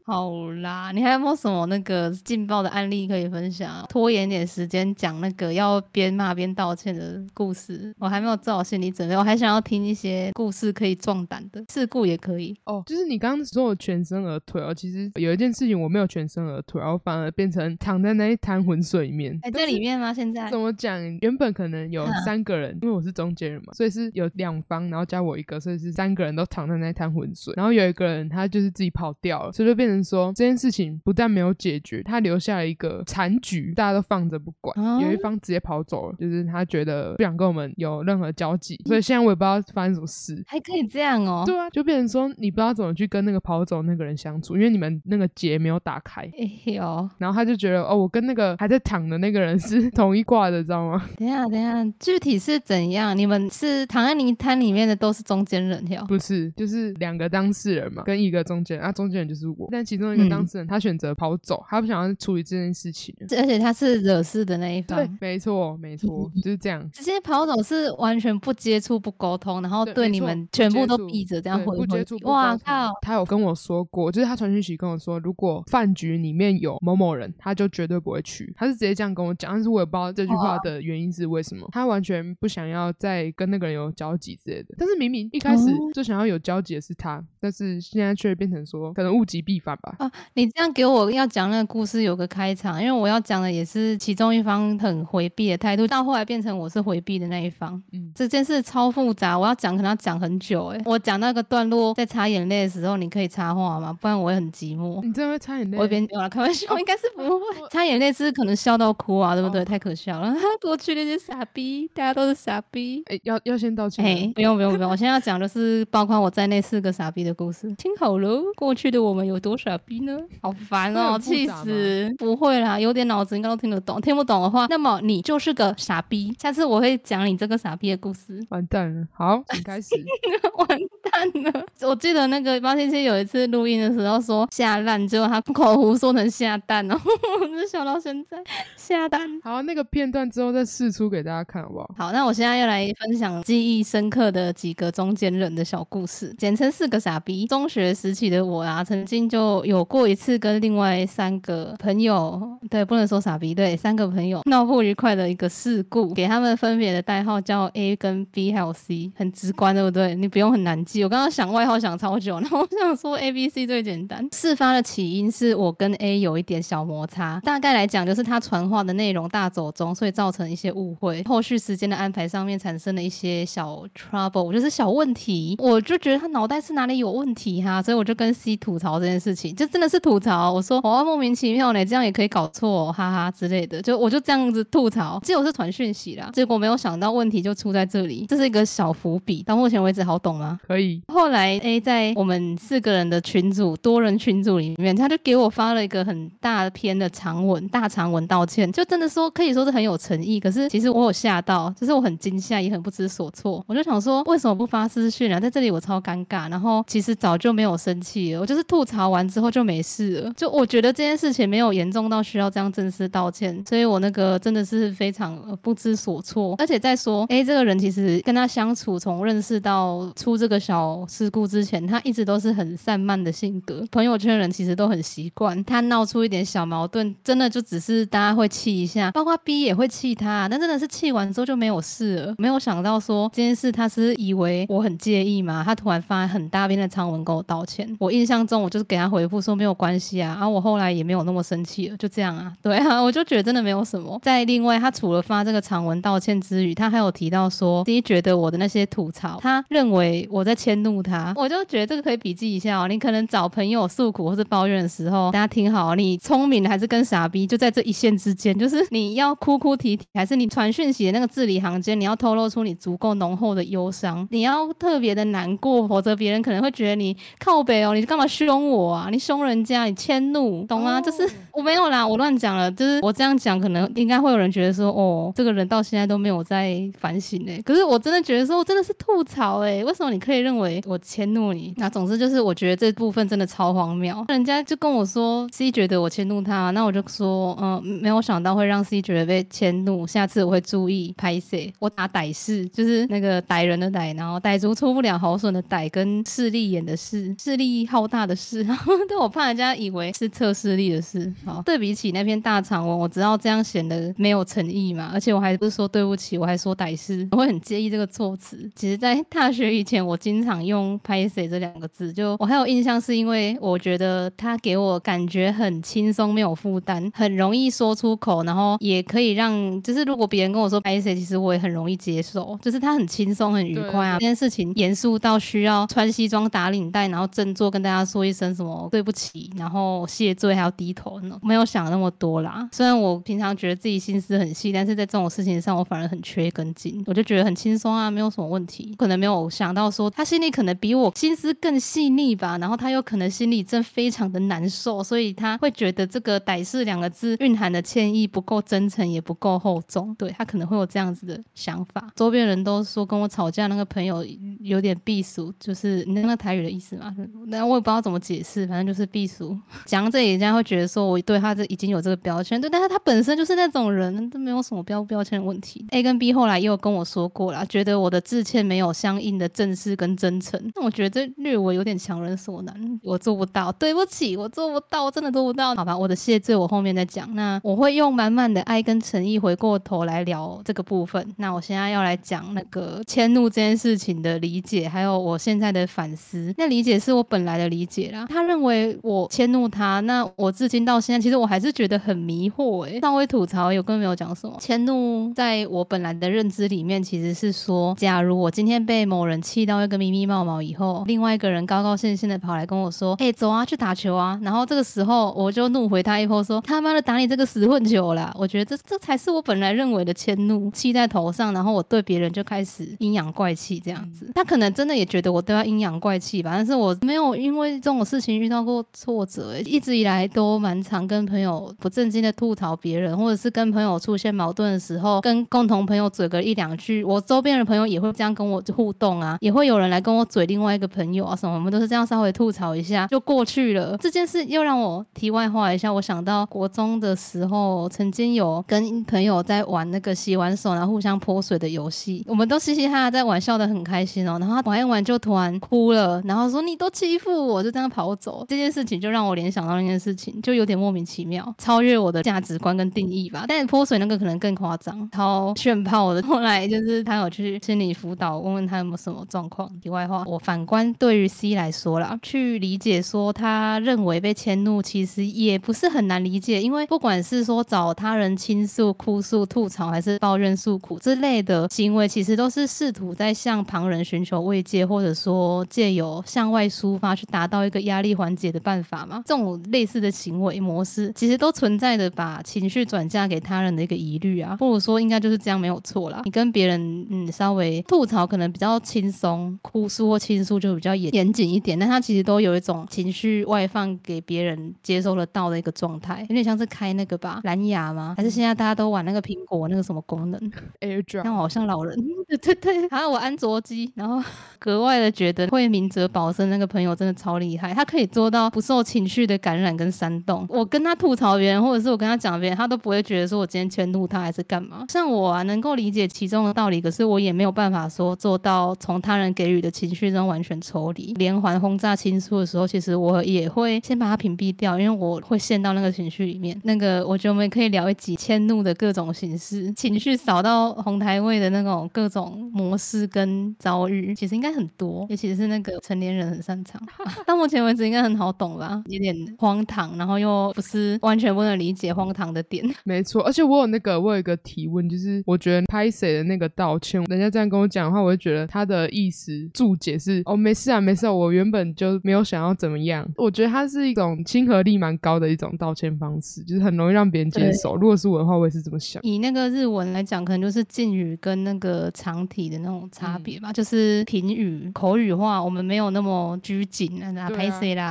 [0.04, 3.87] 好啦，你还有没有什么那个劲爆的案例可以分享啊？
[3.88, 12.57] 拖延点时间讲那个要边骂边道歉的故事，我还没有做好心理准备，我还想要听一些故事可以壮胆的，事故也可以。
[12.64, 19.38] 哦，就是你刚刚说我全身而退哦，其实有一件事情我没有全身而退，然后反而变成躺在那一滩浑水里面。
[19.42, 20.12] 还在里面吗？
[20.12, 20.94] 现在 怎么讲？
[21.20, 27.52] 原本可能有嗯三个人，因为我是中间人嘛，所以是有两方，然后加我一个，所以是三个人都躺在那一滩浑水。
[27.57, 34.74] 然后有一个人他就是自己跑掉了，所以就变成说这件事情不但没有解决，他留下了一个残局，大家都放着不管。
[34.84, 40.42] 哦有一方直接跑走了，就是他觉得不想跟我们有任何交集，所以现在我也不知道发生什么事。
[40.46, 46.22] 还可以这样哦、对啊，就变成说你不知道怎么去跟那个跑走那个人相处，因为你们那个结没有打开。
[46.22, 51.04] 哎呦，然后他就觉得哦，我跟那个还在躺的那个人是 同一挂的，知道吗？
[51.16, 53.16] 等一下等一下，具体是怎样？
[53.16, 56.04] 你们是躺在泥滩里面的都是中间人哟？
[56.08, 59.68] 不是，就是两个当事人嘛，跟一个中间人，啊，中间人就是我。
[59.74, 66.88] 但但其中一个嗯当事人他选择跑走，他不想要处理这件事情而且他是惹事的那一方对。，没错，没错，就是这样。
[66.92, 72.92] 直接跑走是完全不接触、不沟通，然后对你们全部都闭着，这样回回不接触，不哇靠！
[73.02, 78.52] 他有跟我说过，就是他传讯息跟我说，如果饭局里面有某某人，他就绝对不会去。
[78.56, 81.68] 他是直接这样跟我讲，但是我也不知道这句话的原因是为什么。
[81.72, 84.76] 他完全不想要再跟那个人有交集之类的。
[84.78, 89.58] 但是明明一开始哦就想要有交集的是他，但是现在却变成说，可能物极必
[89.98, 97.83] 啊，你这样给我要讲那个故事有个开场，因为我要讲的也是其中一方很回避的态度，到后来变成我是回避的那一方。
[97.92, 103.96] 嗯这件事超复杂，我要讲可能要讲很久诶、我讲那个段落在擦眼泪的时候，你可以插话吗？
[104.00, 105.03] 不然我会很寂寞。
[105.03, 107.44] 你真的会擦眼泪我一边有了开玩笑，应该是不会。
[107.70, 109.62] 擦眼泪是可能笑到哭啊，对不对？
[109.62, 113.03] 哦太可笑了， 过去那些傻逼，大家都是傻逼。
[113.07, 114.33] 哎、要要先道歉哎、吗。
[114.35, 117.72] 不用不用不用，我现在要讲的是包括我在内四个傻逼的故事。
[117.77, 120.18] 听好了，过去的我们有多傻逼呢？
[120.40, 122.11] 好烦哦，气死！
[122.16, 124.00] 不会啦，有点脑子应该都听得懂。
[124.00, 126.35] 听不懂的话，那么你就是个傻逼。
[126.40, 128.42] 下次我会讲你这个傻逼的故事。
[128.48, 129.94] 完蛋了，好，请开始。
[130.57, 130.68] 完
[131.12, 131.66] 蛋了！
[131.83, 136.98] 我记得那个八七七有一次录音的时候说下烂，结果他口胡说成下蛋哦，
[137.40, 138.42] 我就笑到现在。
[138.78, 139.28] 下蛋。
[139.42, 141.90] 好，那个片段之后再试出给大家看，好不好？
[141.98, 147.46] 好，那我现在要来分享记忆深刻的几个中间人的小故事，简称四个傻逼。
[147.46, 160.14] 中学时期的我啊，曾经就有过一次跟另外三个朋友，对，不能说傻逼，对，三个朋友闹不愉快的一个事故，给他们分别的代号叫 A 跟 B 还有 C，很直观，对不对？
[160.14, 161.02] 你不用很难记。
[161.02, 164.24] 我刚刚想外号想超久，然 后我想说 A、B、C 最简单。
[164.30, 171.24] 事发的起因是我跟 A 有一点小摩擦，大概来讲就是他传话的内容大走中，所以造成一些误会。
[171.24, 175.56] 后续时间的安排上面产生了一些小 trouble，就是小问题。
[175.58, 180.52] 我就觉得他脑袋是哪里有问题哈、所以我就跟 C 吐槽这件事情，就真的是吐槽。
[180.52, 183.80] 我说哦、莫名其妙呢，这样也可以搞错、哦，哈哈之类的。
[183.80, 189.44] 就我就这样子吐槽，结果是传讯息啦，结果没有想到问题就出在这里，这是一个小伏笔。
[189.44, 190.58] 到目前为止好懂吗？
[190.66, 200.40] 可以，后来 A 在我们四个人的群组、多人群组里面，他就给我发了一个很大篇的长文，大长文道歉，就真的说可以说是很有诚意。
[200.40, 203.62] 可是其实我有吓到，就是我很惊吓，也很不知所措。
[203.68, 205.38] 我就想说，为什么不发私讯啊？
[205.38, 206.50] 在这里我超尴尬。
[206.50, 210.33] 然后其实早就没有生气了，我就是吐槽完之后就没事了。
[210.37, 216.57] 就我觉得这件事情没有严重到需要这样正式道歉，所以我那个真的是非常不知所措。
[216.59, 223.85] 而且再说，哎，这个人其实跟他相处，从认识到出这个小事故之前，他一直都是很散漫的性格。
[223.92, 232.35] 朋友圈人其实都很习惯他闹出一点小矛盾，真的就只是大家会气一下，包括 B 也会气他，但真的是气完之后就没有事了。
[232.38, 237.94] 没有想到说这件事，他是以为我很介意嘛，他突然发很大篇的长文跟我道歉。
[238.00, 244.18] 我印象中，我就是给他回复说没有关系啊，然、后我后来也没有那么生气了，就这样啊， 对啊，我就觉得真的没有什么。
[244.22, 252.88] 再另外，他除了发这个长文道歉之余，他还有提到说，第一觉得我的那些吐槽，他认为我在迁怒他，我就觉得这个可以笔记一下哦。
[252.88, 269.09] 你可能找朋友诉苦或是抱怨的时候，大家听好，你聪明还是跟傻逼，就在这一线之间，就是你要哭哭啼啼，还是你传讯息的那个字里行间，你要透露出你足够浓厚的忧伤，你要特别的难过，否则别人可能会觉得你靠北哦，你干嘛凶我啊？
[269.11, 270.98] 你凶人家，你迁怒，懂吗？
[270.98, 281.72] 哦就是我没有啦，我乱讲了，就是我这样讲，可能应该会有人觉得说，哦，这个人到现在都没有在反省哎、可是我真的觉得说，我真的是吐槽哎、为什么你可以认为我迁怒你？
[281.76, 284.24] 那总之就是，我觉得这部分真的超荒谬。
[284.28, 291.72] 人家就跟我说，C 觉得我迁怒他，那我就说，嗯，没有想到会让 C 觉得被迁怒，下次我会注意拍谁。
[291.78, 301.32] 我打歹势，就是那个歹人的歹，然后歹族出不了好损的歹，跟势利眼的势，势力浩大的势，然后 但我怕人家以为是测试力的事。
[301.44, 308.70] 好，对比起那篇大长文，我知道这样显得没有诚意嘛，而且我还不是说对不起，我还说歹势，我会很介意这个措辞。
[308.74, 324.18] 其实，在大学以前，我经常用拍谁这两个字，就我还有印象，是因为我觉得他给我感觉很轻松，没有负担，很容易说出口，然后也可以让，就是如果别人跟我说拍谁，其实我也很容易接受，就是他很轻松、很愉快啊。
[324.18, 332.68] 这件事情严肃到需要穿西装打领带，然后振作跟大家说一声什么对不起，然后谢罪还要低头呢，没有想那么多啦。
[332.72, 338.94] 虽然我平常觉得自己心思很细，但是在这种事情上，我反而很缺一根筋，我就觉得很轻松啊，没有什么问题。
[338.96, 352.10] 可能没有想到说他心里可能比我心思更细腻吧，然后他又可能心里真非常的难受，所以他会觉得这个“歹势”两个字蕴含的歉意不够真诚，也不够厚重，对他可能会有这样子的想法。
[352.14, 354.24] 周边人都说跟我吵架那个朋友
[354.60, 357.14] 有点避俗，就是你那个台语的意思嘛，
[357.46, 359.56] 那我也不知道怎么解释，反反正就是避暑。
[359.84, 365.86] 讲这里，人家会觉得说我对他这已经有这个标签，对，但是他本身就是那种人，都没有什么标标签的问题。
[365.90, 370.60] A 跟 B 后来也有跟我说过啦，觉得我的致歉没有相应的正式跟真诚。
[370.74, 375.74] 那我觉得这略微有点强人所难，我做不到，对不起，我做不到，我真的做不到。
[375.76, 377.32] 好吧，我的谢罪我后面再讲。
[377.34, 381.24] 那我会用满满的爱跟诚意回过头来聊这个部分。
[381.36, 386.52] 那我现在要来讲那个迁怒这件事情的理解，还有我现在的反思。
[386.58, 388.26] 那理解是我本来的理解啦。
[388.28, 392.87] 他认为我迁怒他，那我至今到现在，其实我还是觉得很迷惑。
[392.87, 394.57] 哎，稍微吐槽有跟没有讲什么？
[394.61, 414.30] 迁怒在我本来的认知里面，其实是说，假如我今天被某人气到一个咪咪冒毛以后，另外一个人高高兴兴的跑来跟我说：“哎，走啊，去打球啊！”然后这个时候我就怒回他一波说：“他妈的，打你这个死混球啦！”我觉得这这才是我本来认为的迁怒，气在头上，然后我对别人就开始阴阳怪气这样子。
[414.35, 433.96] 他可能真的也觉得我对他阴阳怪气吧，但是我没有因为这种事情遇到过挫折，一直以来都蛮常跟朋友不正经的吐槽别人，或者是跟朋友出现矛盾的时候，跟共同朋友嘴个一两句，我周边的朋友也会这样跟我互动啊，也会有人来跟我嘴另外一个朋友啊什么，我们都是这样稍微吐槽一下就过去了。
[433.98, 444.38] 这件事又让我题外话一下，我想到国中的时候，曾经有跟朋友在玩那个洗完手然后互相泼水的游戏，我们都嘻嘻哈哈在玩，笑得很开心哦。
[444.38, 448.44] 然后玩一玩就突然哭了，然后说你都欺负我，就这样跑走。
[448.48, 453.44] 这件事情就让我联想到那件事情，就有点莫名其妙，超越我的价值观跟定义吧。
[453.46, 456.22] 但是泼水那个可能更夸张，超炫炮的。
[456.26, 459.70] 后来就是他有去心理辅导，问问他有没有什么状况。
[459.80, 479.22] 题外话，我反观对于 C 来说啦，去理解说他认为被迁怒，其实也不是很难理解，因为不管是说找他人倾诉、哭诉、吐槽，还是抱怨诉苦之类的行为，其实都是试图在向旁人寻求慰藉，或者说借由向外抒发去达到一个压力缓解的办法嘛。
[479.27, 484.57] 这种类似的行为模式，其实都存在着把情绪转嫁给他人的一个疑虑啊。
[484.57, 486.22] 不如说，应该就是这样没有错啦。
[486.24, 491.79] 你跟别人嗯稍微吐槽，可能比较轻松；哭诉或倾诉就比较严严谨一点。
[491.79, 498.14] 但他其实都有一种情绪外放给别人接收得到的一个状态，有点像是开那个吧蓝牙吗？
[498.16, 501.22] 还是现在大家都玩那个苹果那个什么功能？AirDrop？
[501.24, 501.96] 像好像老人，
[502.29, 504.22] 对 对对，还有我安卓机，然后
[504.59, 510.46] 格外的觉得会明哲保身那个朋友真的超厉害，他可以做到不受情绪的感染跟煽动。
[510.48, 514.84] 我跟他吐槽别人，或者是我跟他讲别人，他都不会觉得说我今天迁怒他还是干嘛。
[514.88, 521.12] 像我啊，能够理解其中的道理，可是我也没有办法说做到从他人给予的情绪中完全抽离。
[521.14, 526.60] 连环轰炸倾诉的时候，其实我也会先把它屏蔽掉，因为我会陷到那个情绪里面。
[526.64, 536.80] 那个我觉得我们可以聊一集迁怒的各种形式， 情绪扫到红台位的那种各种模式跟遭遇，其实应该很多，尤其是那个成年人很擅长。
[537.26, 538.83] 到目前为止应该很好懂吧？
[538.87, 542.64] 有点荒唐，然后又不是完全不能理解荒唐的点。
[542.85, 553.07] 没错，而且我有那个，我有一个提问，就是我觉得拍谁的那个道歉，人家这样跟我讲的话，我就觉得他的意思注解是哦，没事啊，没事，我原本就没有想要怎么样。
[553.16, 557.76] 我觉得它是一种亲和力蛮高的一种道歉方式，就是很容易让别人接受。
[557.76, 559.02] 如果是我的话，我也是这么想。
[559.02, 567.83] 以那个日文来讲，可能就是敬语跟那个长体的那种差别吧，就是平语口语化，我们没有那么拘谨啊，拍谁啦？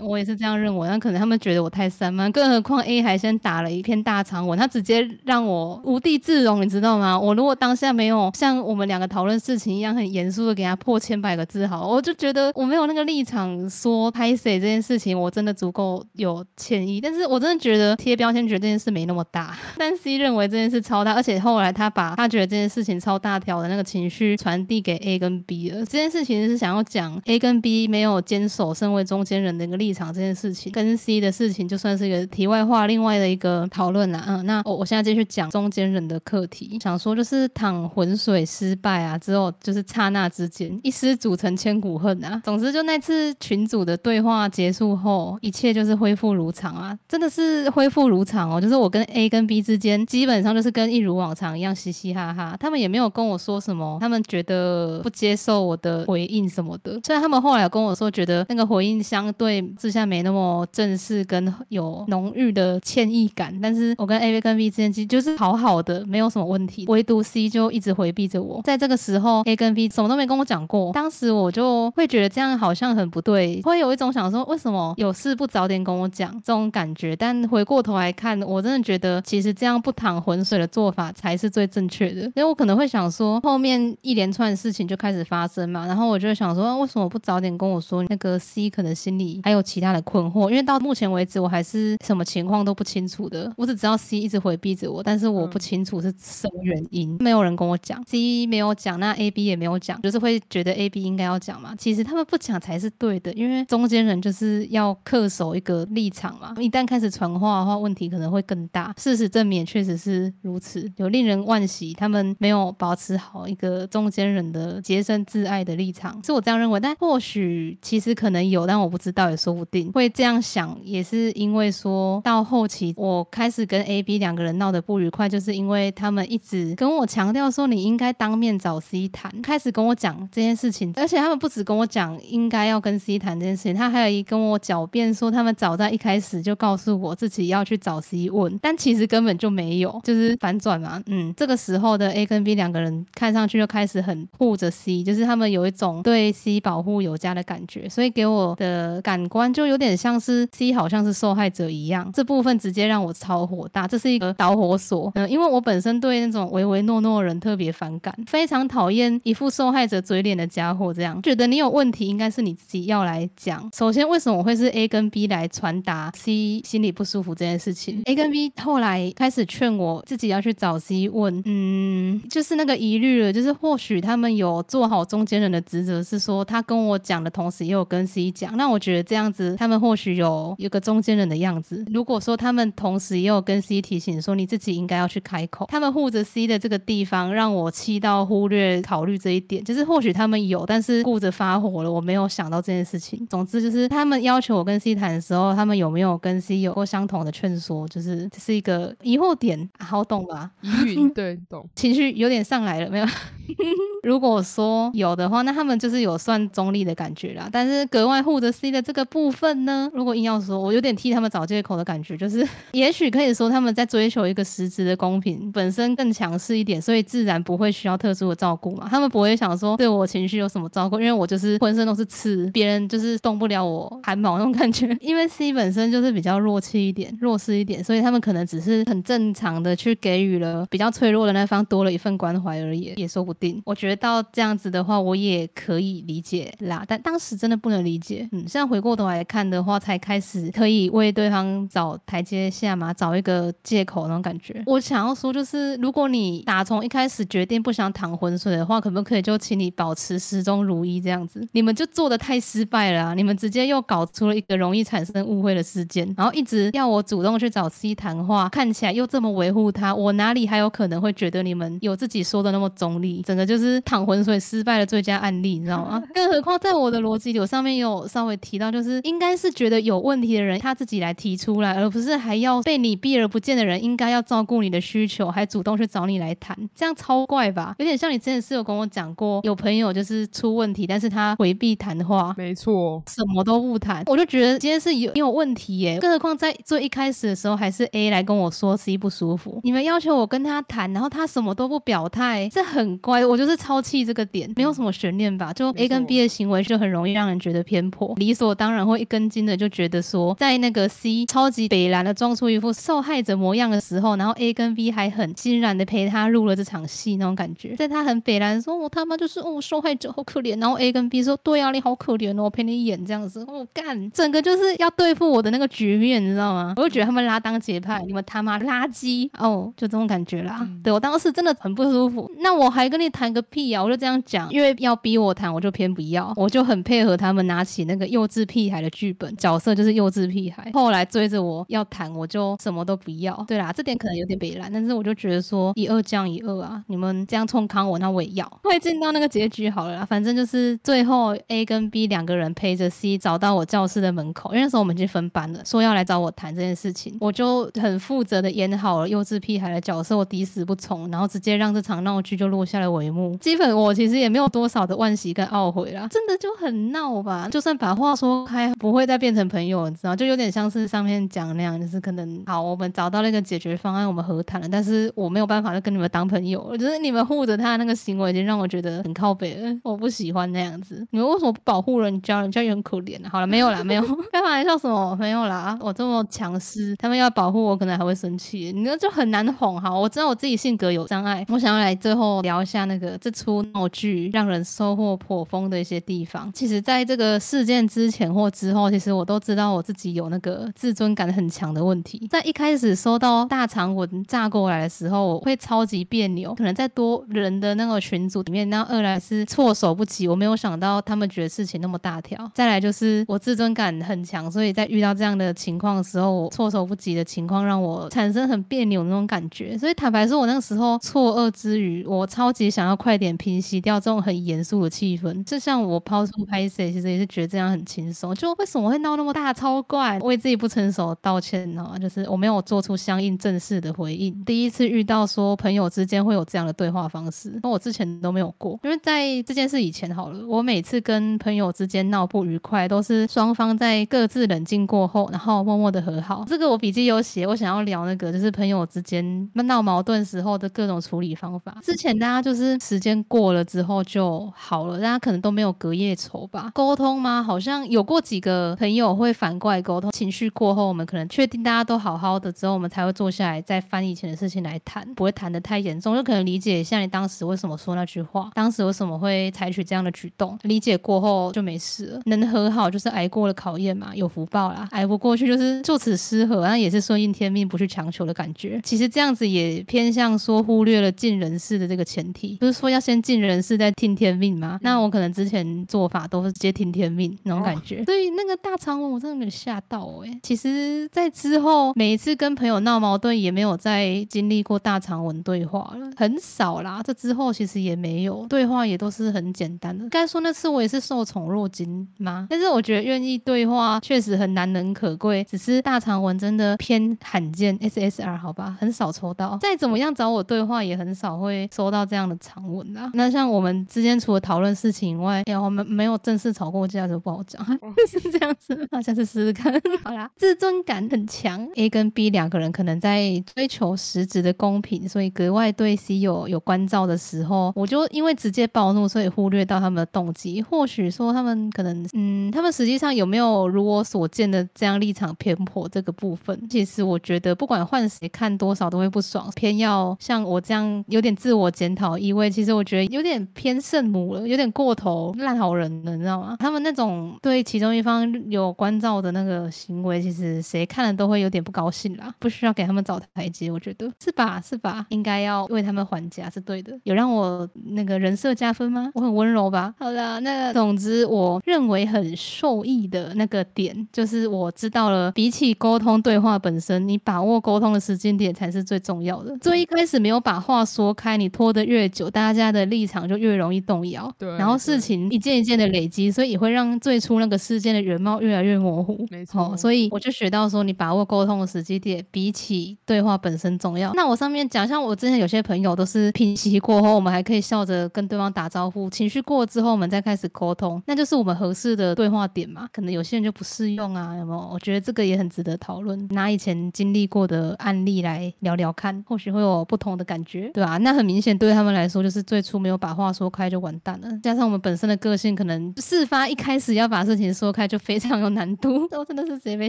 [0.00, 0.88] 我也是这样认为。
[0.88, 7.18] 那可能他们觉得我太散漫，更何况 A 还先打了一篇大长文，他直接让我无地自容，你知道吗？
[7.18, 17.00] 我如果当下没有像我们两个讨论事情一样很严肃的给他破千百个字，好，我就觉得我没有那个立场说拍谁这件事情，我真的足够有歉意。
[17.00, 19.56] 但是我真的觉得贴标签，觉得这件事没那么大。
[19.78, 25.78] 但 C 认为这件事超大，而且后来他把他觉得这件事情超大条的那个情绪传递给 A 跟 B 了。
[25.84, 34.24] 这件事情是想要讲 A 跟 B 没有坚守身为中间人的一个立场，这件事情跟 C 的事情就算是一个题外话，另外的一个讨论啦。
[34.26, 42.40] 嗯，那我我现在继续讲中间人的课题，想说就是淌浑水失败啊之后，就是刹那之间一失足成千古恨啊。
[42.42, 48.58] 总之就那次群组的对话结束后，一切就是恢复如常啊，真的是恢复如常哦。
[48.58, 56.98] 就是我跟 A 跟 B 之间基本上就是跟一如往常一样嘻嘻哈哈，他们也没有跟我说什么，他们觉得不接受我的回应什么的。
[57.04, 66.84] 虽然他们后来有跟我说，觉得那个回应相对之下没那么正式跟有浓郁的歉意感，但是我跟 A 跟 B 之间其实就是好好的，没有什么问题。
[66.88, 77.14] 唯独 C 就一直回避着我，在这个时候 A 跟 B 什么都没跟我讲过，当时我就会觉得这样好像很不对，会有一种想说为什么有事不早点跟我讲这种感觉。
[77.14, 82.22] 但回过头来看，我真的觉得其实这样不淌浑水的做法才是最正确的。
[82.22, 88.02] 因为我可能会想说，后面一连串事情就开始发生嘛，然后我就想说，为什么不早点跟我说？
[88.08, 93.52] 那个 C 可能心里还有其他的困惑，因为到目前为止我还是什么情况都不清楚的。
[93.56, 101.74] 我只知道 C 一直回避着我，但是我不清楚是什么原因，没有人跟我讲，C 没有讲，那 A B 也没有讲，就是会觉得 A B 应该要讲嘛。
[101.76, 106.54] 其实他们不讲才是对的，因为中间人就是要恪守一个立场嘛。
[106.58, 108.94] 一旦开始传话的话，问题可能会更大。
[108.98, 116.80] 事实证明确实是如此，有令人惋惜，他们没有保持好一个中间人的洁身自爱的立场，是我这样认为。
[116.80, 119.92] 但或许其实可能有，但我不知道也说不定。
[119.92, 141.02] 会这样想也是因为说到后期，我开始跟 A、B 两个人闹得不愉快，就是因为他们一直跟我强调说你应该当面找 C 谈，开始跟我讲这件事情，而且他们不止跟我讲应该要跟 C 谈这件事情，他还有一跟我狡辩说他们早在一开始就告诉我自己要去找 C 问，但其实根本就没有，就是反转嘛。
[141.08, 155.10] 嗯，这个时候的 A 跟 B 两个人看上去就开始很护着 C，就是他们有一种对 C 保护有加的感觉，所以给我的感官就有点像是 C 好像是受害者一样，这部分直接让我超火大，这是一个导火索。
[155.16, 163.68] 嗯，因为我本身对那种唯唯诺诺的人特别反感，非常讨厌一副受害者嘴脸的家伙，这样觉得你有问题应该是你自己要来讲。
[163.74, 181.84] 首先，为什么我会是 A 跟 B 来传达 C 心里不舒服这件事情？A 跟 B 后来开始劝我自己要去找 C 问，嗯，就是那个疑虑了，就是或许他们有做好中间人的职责，是说他跟我讲的同时也有跟 C 讲，那我觉得这样子他们或许有有个中间人的样子。
[181.92, 193.26] 如果说他们同时也有跟 C 提醒说你自己应该要去开口，他们护着 C 的这个地方让我气到忽略考虑这一点，就是或许他们有，但是顾着发火了，我没有想到这件事情。
[193.28, 197.86] 总之就是他们要求我跟 C 谈的时候，他们有没有跟 C 有过相同的劝说？
[197.88, 200.50] 就是这是一个疑惑点，好懂吧？
[200.60, 203.06] 疑云对懂，情绪有点上来了，没有？
[204.02, 207.48] 如果说有的话，那他们就是有算中立的感觉啦。
[207.52, 218.88] 但是格外护着 C 的这个部分呢，如果硬要说，我有点替他们找借口的感觉，就是 也许可以说他们在追求一个实质的公平，本身更强势一点，所以自然不会需要特殊的照顾嘛。
[218.90, 224.96] 他们不会想说对我情绪有什么照顾，因为我就是浑身都是刺，别人就是动不了我汗毛那种感觉。
[225.00, 233.62] 因为 C 本身就是比较弱气一点、弱势一点，所以他们可能只是很正常的去给予了比较脆弱的那方多了一份关怀而已，也说不定。
[233.64, 236.84] 我觉得到这样子的话，我也可以理解啦。
[236.88, 244.62] 但当时真的不能理解，嗯，现在回过头来看的话，才开始可以为对方找台阶下嘛，找一个借口那种感觉。
[244.66, 251.46] 我想要说，就是如果你打从一开始决定不想淌浑水的话，可不可以就请你保持始终如一这样子？
[251.52, 263.20] 你们就做的太失败了，你们直接又搞出了一个容易产生误会的事件，然后一直要我主动去找 C 谈话，看起来又这么维护他，我哪里还有可能会觉得你们有自己说的那么中立？
[263.22, 266.02] 整个就是淌浑水失败的最佳案例，你知道吗？
[266.14, 277.74] 更何况在我的逻辑里，我上面有稍微提到，就是应该是觉得有问题的人他自己来提出来，而不是还要被你避而不见的人应该要照顾你的需求，还主动去找你来谈，这样超怪吧？
[277.80, 285.98] 有点像你之前是有跟我讲过，有朋友就是出问题，但是他回避谈话，没错，什么都不谈，我就觉得今天是有有问题耶。
[285.98, 293.26] 更何况在最一开始的时候，还是 A 来跟我说 C 不舒服，你们要求我跟他谈，然后他什么都不表态，这很怪。
[293.26, 295.52] 我就是超气这个点，没有什么悬念吧？
[295.52, 316.74] 就 A 跟 B 的行为就很容易让人觉得偏颇，理所当然会一根筋的就觉得说，在那个 C 超级北蓝的装出一副受害者模样的时候，然后 A 跟 B 还很欣然的陪他入了这场戏那种感觉，在他很北蓝说，我他妈就是哦受害者好可怜，然后 A 跟 B 说，对啊你好可怜哦，我陪你演这样子，我干，整个就是要对付我的那个局面，你知道吗？
[316.76, 319.28] 我就觉得他们拉当结派，你们他妈垃圾。
[319.38, 320.66] 哦，就这种感觉啦。
[320.82, 323.82] 对我当时真的很不舒服，那我还跟你谈个屁呀！
[323.82, 330.70] 我就这样讲，因为要逼我谈，我就偏不要，我就很配合他们拿起那那个幼稚屁孩的剧本，角色就是幼稚屁孩。
[330.72, 333.44] 后来追着我要谈，我就什么都不要。
[333.46, 338.60] 对啦，这点可能有点北蓝，但是我就觉得说一二降一二啊，你们这样冲康我，那我也要。
[338.62, 353.36] 快进到那个结局好了啦，反正就是最后 A 跟 B 两个人陪着 C 找到我教室的门口，因为那时候我们已经分班了，说要来找我谈这件事情，我就很负责的演好了幼稚屁孩的角色，我抵死不从，然后直接让这场闹剧就落下了帷幕。
[353.36, 357.48] 基本我其实也没有多少的惋惜跟懊悔啦，真的就很闹吧。
[357.50, 366.64] 就算把话说开，不会再变成朋友，你知道，就有点像是上面讲那样，就是可能好，我们找到了一个解决方案，我们和谈了，但是我没有办法再跟你们当朋友。
[366.70, 371.04] 我觉得你们护着他的那个行为已经让我觉得很靠北了，我不喜欢那样子。
[371.10, 372.40] 你们为什么不保护人家？
[372.42, 373.18] 人家也很可怜。
[373.28, 375.16] 好了，没有啦，没有， 开玩笑什么？
[375.16, 378.70] 没有啦，我这么强势，他们要保护我，可能还会生气。
[378.72, 379.92] 你那就很难哄哈。
[379.92, 386.48] 我知道我自己性格有障碍，我想要来最后聊一下那个这出闹剧让人收获颇丰的一些地方。
[386.52, 392.26] 其实，在这个世界之前或之后，其实我都知道我自己有那个自尊感很强的问题。
[392.28, 402.50] 在一开始收到大长文炸过来的时候，我会超级别扭，可能在多人的那个群组里面，那二来是措手不及，我没有想到他们觉得事情那么大条。
[402.54, 409.76] 再来就是我自尊感很强，所以在遇到这样的情况的时候，我措手不及的情况让我产生很别扭那种感觉。
[409.78, 415.44] 所以坦白说，我那个时候错愕之余，我超级想要快点平息掉这种很严肃的气氛。
[415.44, 418.34] 就像我抛出拍摄，其实也是觉得这样很轻松。
[418.34, 421.94] 就为什么会闹那么大，超怪，为自己不成熟道歉呢？
[422.00, 424.44] 就是我没有做出相应正式的回应。
[424.44, 428.78] 第一次遇到说朋友之间会有这样的对话方式，那我之前都没有过。
[428.82, 436.44] 因为在这件事以前好了，我每次跟朋友之间闹不愉快，都是双方在各自冷静过后，然后默默的和好。
[436.46, 441.76] 这个我笔记有写，我想要聊那个就是朋友之间闹矛盾时候的各种处理方法。
[441.82, 446.70] 之前大家就是时间过了之后就好了，大家可能都没有隔夜仇吧？
[446.74, 447.42] 沟通吗？
[447.52, 468.80] 好像有过几个朋友会反过来沟通，情绪过后，我们可能确定大家都好好的之后，我们才会坐下来再翻以前的事情来谈，不会谈得太严重，就可能理解一下你当时为什么说那句话，当时为什么会采取这样的举动，理解过后就没事了，能和好就是挨过了考验嘛，有福报啦，挨不过去就是就此失和，那也是顺应天命，不去强求的感觉。
[468.82, 474.78] 其实这样子也偏向说忽略了尽人事的这个前提，不是说要先尽人事再听天命吗？
[474.80, 480.40] 那我可能之前做法都是直接听天命那种感觉，所以那个大长文我真的没有吓到哎。
[480.42, 487.02] 其实，在之后每一次跟朋友闹矛盾，也没有再经历过大长文对话了，很少啦。
[487.02, 490.08] 这之后其实也没有对话，也都是很简单的。
[490.08, 492.46] 该说那次我也是受宠若惊吗？
[492.50, 499.58] 但是我觉得愿意对话确实很难能可贵，只是大长文真的偏罕见，SSR 好吧，很少抽到。
[499.60, 503.10] 再怎么样找我对话，也很少会收到这样的长文啦。
[503.14, 507.64] 那像我们之间除了讨论事情以外，哎，我们没有正式吵过架就不好讲，
[508.08, 508.86] 是这样子。
[508.90, 509.72] 那下次试试看。
[510.02, 520.62] 好啦，自尊感很强，A 跟 B 两个人可能在追求实质的公平，所以格外对 C 有有关照的时候，我就因为直接暴怒，所以忽略到他们的动机。
[520.62, 526.58] 或许说他们可能，嗯，他们实际上有没有如我所见的这样立场偏颇这个部分？
[526.68, 532.50] 其实我觉得不管换谁看多少都会不爽，偏要像我这样有点自我检讨意味。
[532.50, 536.56] 其实我觉得有点偏圣母了，有点过头烂好人了，你知道吗？
[536.58, 542.34] 他们那种对其中一方有关照的那个行为，其实谁看了都会有点不高兴啦。
[542.38, 544.60] 不需要给他们找台阶，我觉得是吧？
[544.60, 545.06] 是吧？
[545.10, 546.98] 应该要为他们还价是对的。
[547.04, 549.10] 有让我那个人设加分吗？
[549.14, 549.94] 我很温柔吧？
[549.98, 559.56] 好啦，那总之我认为很受益的那个点，就是我知道了，比起沟通对话本身，你把握沟通的时间点才是最重要的。
[559.58, 564.32] 最一开始没有把话说开，你拖得越久，大家的立场就越容易动摇。
[564.38, 569.26] 对，然后事情一件一件的累积，所以也会让最初那个事件的原貌越来越模糊。
[569.28, 574.12] 没错，所以我就学到说，你把握沟通的时机点，比起对话本身重要。
[574.14, 582.88] 那我上面讲，像我之前有些朋友都是平息过后，我们还可以笑着跟对方打招呼，情绪过之后，我们再开始沟通，那就是我们合适的对话点嘛。
[582.92, 584.70] 可能有些人就不适用啊，有没有？
[584.72, 590.98] 我觉得这个也很值得讨论，拿以前经历过的案例来聊聊看，或许会有不同的感觉，对吧？
[590.98, 599.88] 那很明显对他们来说，就是最初没有把话说开就完蛋了，加上我们本身的个性，可能事发一开始要把事情说开就非常有难度， 我真的是直接被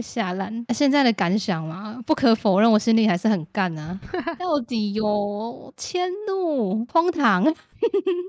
[0.00, 0.64] 吓烂。
[0.74, 3.98] 现在的感想嘛，不可否认，我心里还是很干啊，
[4.38, 7.44] 到底有迁怒，荒唐。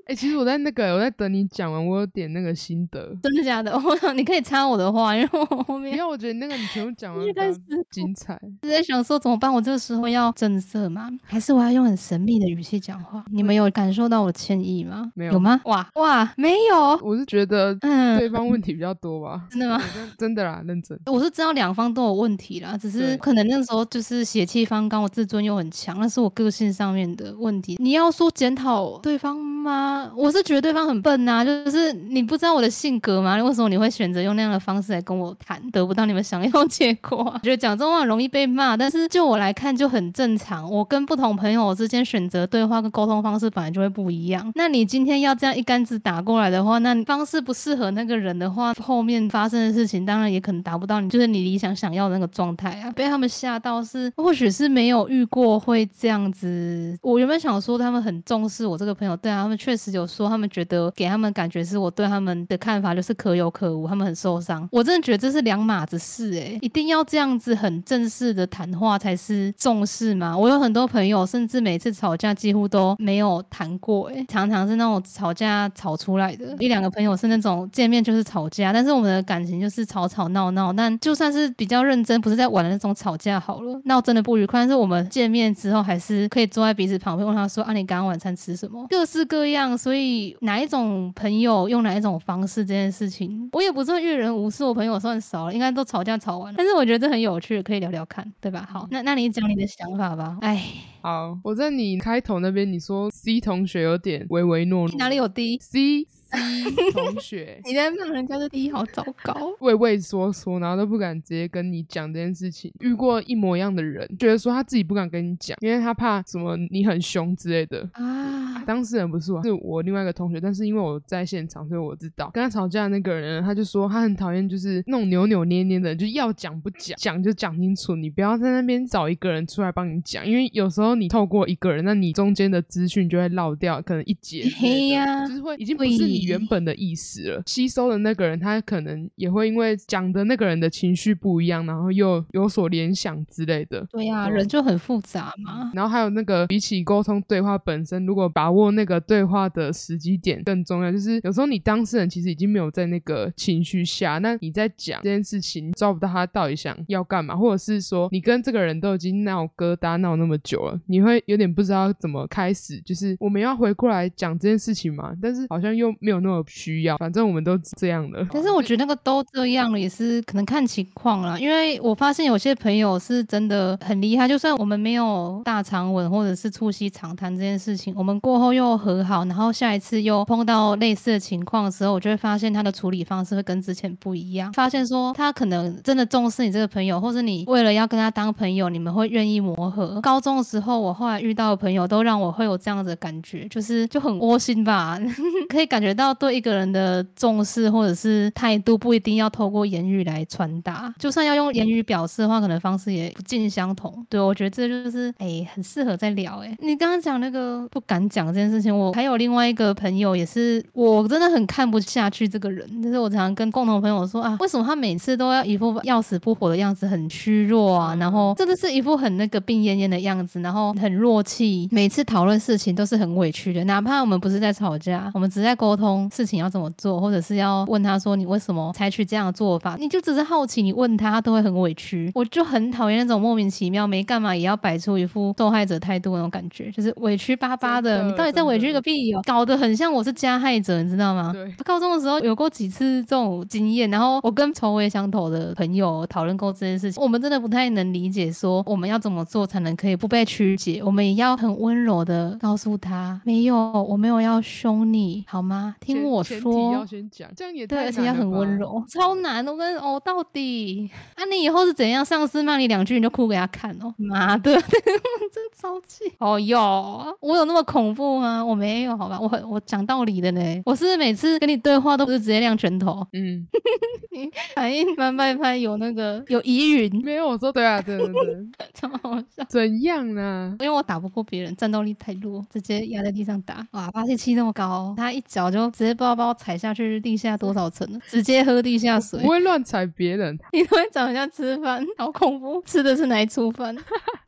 [0.08, 3.72] 哎， 其实我在那个，我在等你讲完，我有点那个心得，真的假的？
[3.80, 7.60] 我你可以插我的话，因为我后面，因为我觉得那个你全部讲完，开始
[7.92, 8.40] 精彩。
[8.64, 9.52] 是在想说怎么办？
[9.52, 11.10] 我这个时候要正色吗？
[11.24, 13.24] 还是我要用很神秘的语气讲话？
[13.32, 15.12] 你们有感受到我歉意吗？
[15.16, 15.34] 没有？
[15.34, 15.60] 有吗？
[15.66, 16.98] 哇哇，没有。
[17.02, 19.44] 我是觉得，嗯，对方问题比较多吧？
[19.52, 19.82] 真的吗？
[20.18, 21.00] 真的啦，认真。
[21.06, 27.76] 我是知道两方都有问题啦，只是可能那时候就是血气方刚，我自尊又很强，那是我个性上面的问题。
[27.80, 30.12] 你要说检讨对方吗？
[30.16, 33.36] 我是觉得对方很笨呐，就是你不知道我的性格吗？
[33.42, 37.18] 为什么你会选择用那样的方式来跟我谈，得不到你们想要结果？
[37.36, 40.70] 我觉得讲这种话容易被骂，但是就我来看就很正常。
[40.70, 44.52] 我跟不同朋友之间选择对话跟沟通方式本来就会不一样。
[44.56, 52.92] 那你今天要这样一竿子打过来的话，那方式不适合那个人的话，后面发生的事情当然也可能达不到你就是你理想想要的那个状态啊。
[52.92, 56.98] 被他们吓到是，或许是没有遇过会这样子。
[57.02, 59.35] 我原本想说他们很重视我这个朋友对。
[59.44, 64.68] 他们确实有说，他们觉得给他们感觉是我对他们的看法就是可有可无，他们很受伤。
[64.72, 70.38] 我真的觉得这是两码子事，诶，一定要这样子很正式的谈话才是重视吗？
[70.38, 76.56] 我有很多朋友，甚至每次吵架几乎都没有谈过，诶，常常是那种吵架吵出来的。
[76.60, 80.74] 一两个朋友是那种见面就是吵架，但是我们的感情就是吵吵闹闹。
[80.74, 89.78] 但就算是比较认真，不是在玩的那种吵架好了，闹真的不愉快，但是我们见面之后还是可以坐在彼此旁边，问他说：“啊，你刚刚晚餐吃什么？”各式各样。
[89.78, 96.56] 所以哪一种朋友用哪一种方式这件事情，我也不算阅人无数，我朋友算少了，应该都吵架吵完了。
[96.58, 98.68] 但是我觉得这很有趣，可以聊聊看，对吧？
[98.72, 100.38] 好，那那你讲你的想法吧。
[100.42, 100.64] 哎，
[101.02, 106.08] 好，我在你开头那边你说 C 同学有点唯唯诺诺，哪里有 D？C。
[106.32, 106.38] C
[106.92, 112.72] 同学，你在骂人家的第一好糟糕，畏畏缩缩，然后都不敢直接跟你讲这件事情。
[112.80, 118.64] 遇过一模一样的人，觉得说他自己不敢跟你讲，因为他怕什么你很凶之类的啊。
[118.66, 136.26] 当事人不是我，是我另外一个同学，但是因为我在现场，所以我知道跟他吵架的那个人，他就说他很讨厌就是那种扭扭捏捏的，就要讲不讲，讲就讲清楚，你不要在那边找一个人出来帮你讲，因为有时候你透过一个人，那你中间的资讯就会漏掉，可能一节，嘿呀，就是会已经不是你。
[136.26, 143.88] 原本的意思了，吸收的那个人，他可能也会因为讲的那个人的情绪不一样，然后又有所联想之类的。
[143.92, 145.72] 对呀，人就很复杂嘛。
[145.74, 150.92] 然后还有那个，比起沟通对话本身，如果把握那个对话的时机点更重要。
[150.92, 162.82] 就是有时候你当事人其实已经没有在那个情绪下，那你在讲这件事情，抓不到他到底想要干嘛，或者是说你跟这个人都已经闹疙瘩闹那么久了，你会有点不知道怎么开始。
[162.82, 166.20] 就是我们要回过来讲这件事情嘛，但是好像又没有。
[166.26, 168.26] 那么需要，反正我们都这样的。
[168.32, 171.40] 但是我觉得那个都这样了，也是可能看情况了。
[171.40, 184.52] 因为我发现有些朋友是真的很厉害，就算我们没有大长吻或者是促膝长谈这件事情，我们过后又和好，然后下一次又碰到类似的情况的时候，我就会发现他的处理方式会跟之前不一样。
[184.54, 190.00] 发现说他可能真的重视你这个朋友，或者你为了要跟他当朋友，你们会愿意磨合。
[190.02, 195.00] 高中的时候，我后来遇到的朋友都让我会有这样子的感觉，就是就很窝心吧，
[195.50, 196.16] 可以感觉到。
[196.18, 200.94] 对一个人的重视或者是态度，不一定要透过言语来传达。
[200.98, 204.06] 就算要用言语表示的话，可能方式也不尽相同。
[204.10, 206.38] 对我觉得这就是哎，很适合在聊。
[206.38, 212.66] 哎，你刚刚讲那个不敢讲这件事情，我还有另外一个朋友，也是我真的很看不下去这个人。
[212.82, 223.64] 就是我常常跟共同朋友说啊，为什么他每次都要一副要死不活的样子，很虚弱啊，然后真的是一副很那个病恹恹的样子，然后很弱气，每次讨论事情都是很委屈的。
[223.66, 225.85] 哪怕我们不是在吵架，我们只是在沟通。
[226.12, 232.12] 事情要怎么做，或者是要问他说你为什么采取这样的做法，你就只是好奇，你问他，他都会很委屈。
[232.14, 238.04] 我就很讨厌那种莫名其妙没干嘛也要摆出一副受害者态度那种感觉，就是委屈巴巴的。
[238.04, 239.22] 你到底在委屈个屁哦？
[239.26, 241.32] 搞得很像我是加害者，你知道吗？
[241.34, 241.52] 对。
[241.64, 250.82] 高中的时候有过几次这种经验，然后我跟仇为相投的朋友讨论过这件事情，我们真的不太能理解，说我们要怎么做才能可以不被曲解？
[250.84, 253.56] 我们也要很温柔的告诉他，没有，
[253.90, 255.75] 我没有要凶你，好吗？
[255.80, 259.46] 听我说，要先讲，这样也对，而且要很温柔，超难。
[259.48, 262.04] 我跟哦，到底啊，你以后是怎样？
[262.04, 263.94] 上司骂你两句，你就哭给他看哦。
[263.98, 266.04] 妈的，真 超气！
[266.20, 268.44] 哦哟，我有那么恐怖吗？
[268.44, 270.62] 我没有，好吧，我我讲道理的呢。
[270.66, 273.06] 我是每次跟你对话都不是直接亮拳头。
[273.14, 273.46] 嗯，
[274.12, 277.02] 你反应慢半拍，有那个有疑云？
[277.04, 279.44] 没有，我说对啊，对对对， 超好笑。
[279.50, 280.56] 怎样呢？
[280.60, 283.66] 因为我打不过别人，战斗力太弱，直接压在地上打。
[283.72, 285.65] 哇，发泄器那么高，他一脚就。
[285.72, 289.20] 直接不知道把我踩下去地下多少层， 直接喝地下水。
[289.22, 292.62] 不会乱踩别人， 你都会长得像吃饭，好恐怖！
[292.66, 293.76] 吃的是哪一出饭？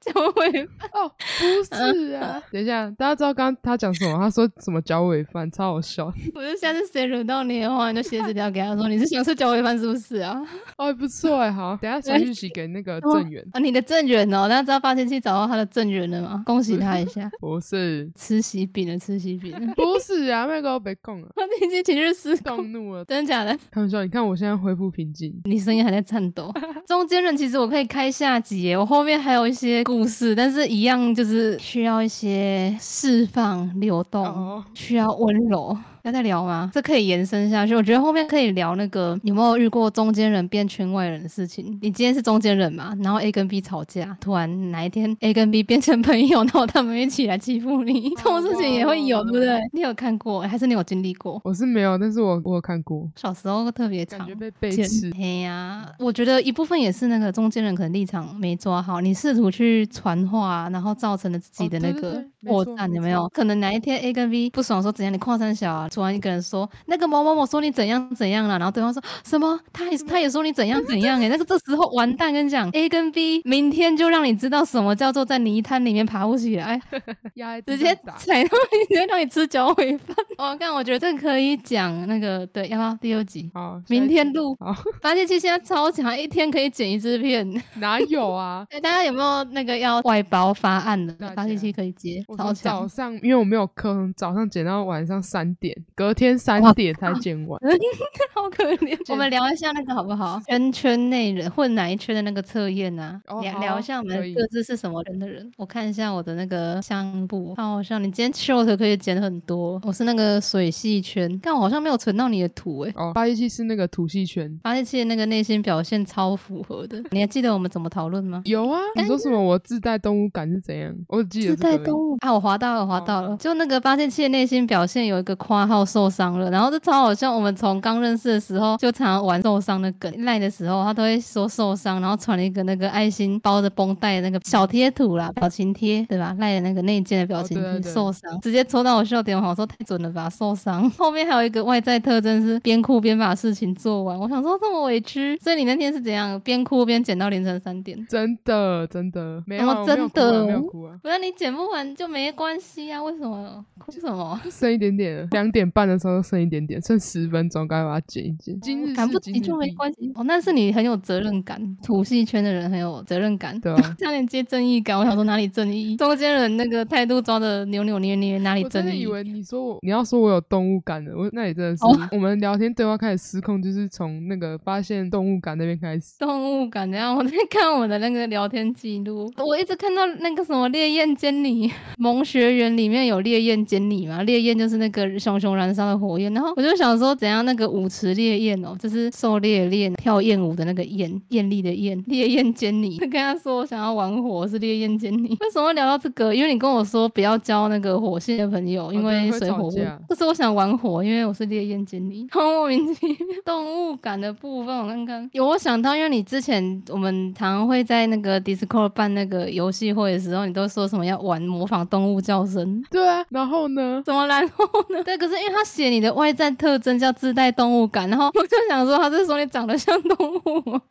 [0.02, 0.90] 脚尾饭？
[0.94, 2.42] 哦，不是啊。
[2.52, 4.18] 等一下，大家知道刚刚他讲什么？
[4.18, 6.12] 他说什么脚尾饭，超好笑。
[6.34, 10.42] 我就下次谁惹到你的话，你就写纸条给他说你是想吃脚尾饭是不是啊？
[10.78, 16.44] 哦，不错哎，好，等下传讯息给那个郑源啊，你的郑源哦，大家知道发现器找到他的郑源了吗？
[16.46, 17.30] 恭喜他一下。
[17.40, 21.34] 不是吃喜饼的吃喜饼，不是啊，那个别讲了。
[21.36, 23.56] 他已经情绪失控怒了，真的假的？
[23.72, 26.52] 开玩笑，你看我现在恢复平静，你声音还在颤抖。
[26.88, 35.78] 中间人其实我可以开下集，我后面还有一些故事，但是一样就是需要一些释放、流动，需要温柔。
[36.08, 36.72] 要再聊吗？
[36.74, 37.76] 这可以延伸下去。
[37.76, 41.78] 我觉得后面可以聊那个有没有遇过中间人变圈外人的事情。
[41.82, 42.96] 你今天是中间人嘛？
[43.04, 49.60] 然后 A 跟 B 吵架，突然哪一天 A 跟 B 变成朋友，然后他们一起来欺负你， 这种事情也会有，对不对？
[49.74, 51.42] 你有看过，还是你有经历过？
[51.44, 54.26] 我是没有，但是我我有看过，小时候特别长。
[54.40, 55.12] 被背刺。
[55.18, 63.28] 嘿呀、我觉得一部分也是那个中间人可能立场没抓好，你试图去传话，然后造成了自己的那个破绽，有没有？
[63.34, 69.60] 可能哪一天 A 跟 B 不爽说怎样，你跨山小啊，突然一个人说那个某某某说你怎样怎样了，然后对方说什么？
[69.74, 76.80] 他也他也说你怎样怎样哎、那个这时候完蛋，跟你讲 A 跟 B 明天就让你知道什么叫做在泥滩里面爬不起来，
[77.66, 80.16] 直接踩到你，直接让你吃脚尾饭。
[80.38, 83.50] 我看，我觉得这可以讲那个对，要不要第二集？
[83.56, 84.72] 好，明天录好
[85.02, 87.48] 发泄器现在超强，一天可以剪一支片。
[87.78, 88.64] 哪有啊？
[88.70, 92.88] 哎，大家有没有那个要外包发案的发泄器可以接，超我早。
[92.88, 97.60] 上，因为我没有课，早上剪到晚上三点，隔天三点才剪完。
[98.34, 98.96] 好可怜。
[99.10, 100.40] 我们聊一下那个好不好？
[100.46, 103.20] 圈圈内人混哪一圈的那个测验呢？
[103.28, 105.52] 聊哦聊一下我们各自是什么人的人。
[105.58, 109.82] 我看一下我的那个相簿，好好像你今天 short 可以剪很多。
[109.84, 112.94] 我是那个水系圈，但我好像没有存到你的图哎。
[112.96, 114.60] 哦，发泄器是那个土系圈。
[114.64, 118.42] 发泄器的那个内心表现超符合的，你还记得我们怎么讨论吗？
[118.46, 119.42] 有啊，你说什么？
[119.42, 120.96] 我自带动物感是怎样？
[121.08, 123.36] 我只记得自带动物啊，我滑到了，滑哦到了。
[123.38, 127.28] 就那个发泄器的内心表现有一个括号受伤了，然后这超好像。
[127.38, 136.36] 我们从刚认识的时候就常常玩受伤的梗，赖的时候他都会说受伤，然后传了一个那个爱心包着绷带的那个小贴图啦，表情贴，对吧？
[136.40, 140.90] 赖的那个内建的表情贴，受伤直接戳到我笑点，我想说太准了吧，受伤。
[140.98, 148.04] 后面还有一个外在特征是边哭边把事情做完，我想说这么委屈，所以你那天是怎样边哭边剪到凌晨三点？
[148.10, 153.04] 真的真的没有真的没有哭啊，不然你剪不完就没关系啊？
[153.04, 154.42] 为什么哭什么？
[154.50, 155.28] 剩一点点。
[155.32, 158.60] 两点半的时候剩一点点，剩十分钟，赶快把它剪一剪。
[158.60, 160.24] 今日赶不及就没关系哦。
[160.26, 163.60] 那是你很有责任感，土系圈的人很有责任感。
[163.62, 165.96] 对啊， 差点接正义感，我想说哪里正义？
[165.98, 168.98] 中间人那个态度抓的扭扭捏捏，哪里我真正义？
[168.98, 176.18] 的以为你说我你要说我有动物感的，我那也真的是、哦 我们聊天对话开始失控，就是从那个发现动物感那边开始。
[176.20, 196.34] 动物感，然后我在看我的那个聊天记录，我一直看到那个什么烈焰监理萌学园里面有烈焰监理嘛，烈焰就是那个熊熊燃烧的火焰，然后我就想说怎样那个舞池烈焰哦，就是狩猎恋跳艳舞的那个艳，艳丽的艳，烈焰监理， 跟他说我想要玩火是烈焰监理，为什么会聊到这个？
[196.34, 203.18] 因为你跟我说不要交那个火系的朋友，因为水火不吵架可是我想玩火，因为我是烈焰监理，好莫名其妙。
[203.46, 214.02] 动物感的部分，我看看，有我想到，因为你之前我们常常会在那个 Discord 办那个游戏会的时候，你都说什么要玩模仿动物叫声，对啊，然后呢？
[214.06, 215.02] 怎么然后呢？
[215.06, 220.82] 对，可是因为他写你的外在特征叫自带动物感，然后我就想说他是说你长得像动物？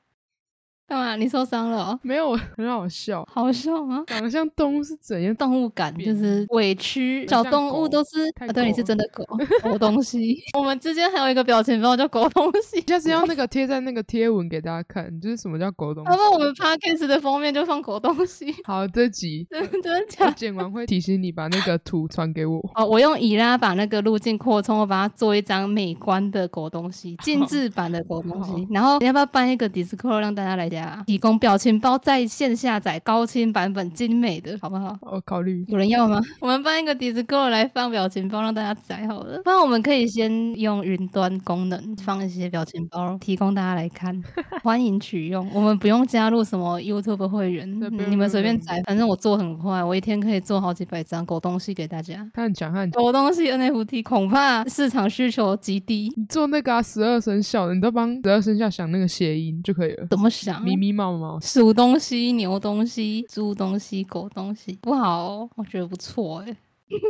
[0.89, 1.17] 干嘛？
[1.17, 1.99] 你受伤了、哦？
[2.03, 3.27] 没有， 很好笑。
[3.31, 4.05] 好笑吗？
[4.07, 5.35] 长得像动物是怎样？
[5.35, 9.25] 动物感就是委屈，小动物都是啊，对，你是真的狗，
[9.63, 10.37] 狗东西。
[10.57, 16.17] 我们之间还有一个表情包叫狗东西，下次要那个贴在那个贴文给大家看，就是什么叫狗东西要。
[16.17, 20.33] 不然我们 podcast 的封面就放狗东西，好，这集真的真的假的？
[20.33, 22.61] 剪完会提醒你把那个图传给我。
[22.77, 28.69] 哦，我用以拉把那个路径扩充，我把它做一张美观的狗东西，精致版的狗东西。
[28.71, 34.97] 然后你要不要办一个 Discord 让大家来家提供表情包在线下载高清版本精美的，好不好？
[35.01, 35.65] 我考虑。
[35.69, 36.21] 有人要吗？
[36.41, 39.41] 我们办一个 Discord 来放表情包，让大家载好了。
[39.43, 44.23] 不然我们可以先用云端功能放一些表情包，提供大家来看，
[44.63, 45.49] 欢迎取用。
[45.55, 47.69] 我们不用加入什么 YouTube 会员，
[48.09, 52.29] 你们随便载，反正我做很快，我一天可以做好几百张狗东西给大家。
[52.35, 52.91] 他很强，他很。
[52.91, 60.07] 狗东西 NFT 恐怕市场需求极低，你做那个啊，十二生肖的，你都帮十二生肖想那个谐音就可以了。
[60.11, 60.66] 怎么想？
[60.67, 66.57] 咪咪猫猫，鼠东西、牛东西、猪东西、狗东西，不好哦，我觉得不错哎。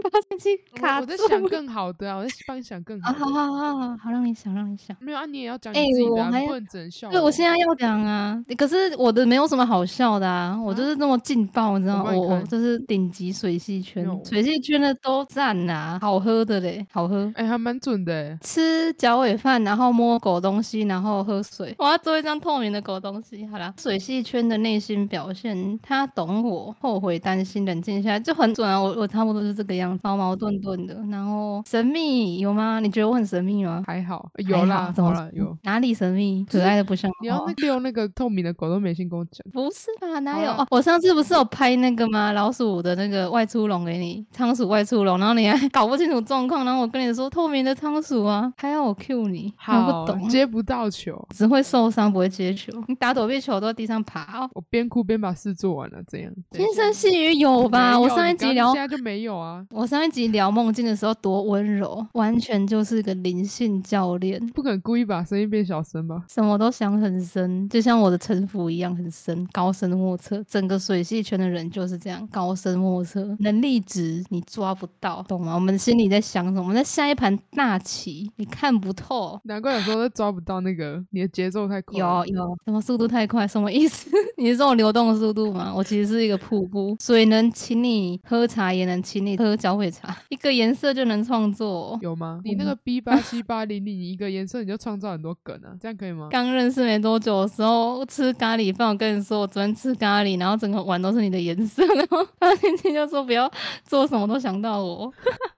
[0.03, 3.33] 发电机卡我我在住想 更好的啊，我在帮你想更啊，好的。
[3.35, 4.97] 好好好好好，让你想，让你想。
[5.01, 7.11] 没有啊，你也要讲你哎自己的啊，我还你不能只能笑。
[7.11, 12.13] 对，我现在要讲啊，可是我的没有什么好笑的啊，我就是这么劲爆，你知道吗？
[12.13, 17.31] 我我就是顶级水系圈，水系圈的都赞呐，好喝的嘞，好喝。
[17.37, 18.39] 哎，还蛮准的欸。
[18.43, 21.75] 吃脚尾饭，然后摸狗东西，然后喝水。
[21.79, 23.47] 我要做一张透明的狗东西。
[23.49, 28.81] 好啦，水系圈的内心表现，他懂我，后悔、担心、冷静下来，就很准啊。
[28.81, 32.81] 我我差不多是这个样子，毛毛顿顿的，然后神秘有吗？
[32.81, 33.83] 你觉得我很神秘吗？
[33.87, 35.55] 还好，有啦，怎么了，有。
[35.65, 36.45] 哪里神秘？
[36.49, 40.19] 可爱的不像你要话那个用那个透明的狗都没先跟我讲，不是吧？
[40.21, 40.51] 哪有？
[40.53, 42.33] 哦，我上次不是有拍那个吗？
[42.33, 54.49] 老鼠的那个外出笼给你，仓鼠外出笼，然后你还 搞不清楚状况，然后我跟你说透明的仓鼠啊，还要我 Q 你，我好不懂，接不到球，只会受伤不会接球，你打躲避球都在地上爬哦。
[54.55, 56.33] 我边哭边把事做完了，这样。
[56.51, 57.93] 对轻声细语有吧？
[57.93, 66.25] 没我上一集聊现在就没有啊，我上一集聊梦境的时候多温柔，完全就是个灵性教练，不可能故意把声音变小声吧？
[66.29, 70.43] 什么都想很深，就像我的城府一样很深，高深莫测。
[70.45, 75.55] 整个水系圈的人就是这样，高深莫测，能力值你抓不到，懂吗？
[75.55, 76.63] 我们心里在想什么？
[76.63, 79.39] 我们在下一盘大棋，你看不透。
[79.45, 81.97] 难怪有时候都抓不到那个你的节奏太快。
[81.99, 83.47] 有有，什么速度太快？
[83.47, 84.11] 什么意思？
[84.39, 85.73] 你是这种流动的速度吗？
[85.75, 91.99] 我其实是一个瀑布，水能请你喝茶，也能请你喝脚尾茶， 一个颜色就能创作。
[92.01, 92.41] 有吗？
[92.43, 96.29] 你那个 B 八七八零零一个颜色你就创造很多梗啊，这样可以吗？
[96.31, 103.51] 刚认识没多久的时候吃咖喱饭，我跟你说我昨天吃咖喱，然后整个碗都是你的颜色， 然后他今天就说不要
[103.85, 105.13] 做什么都想到我，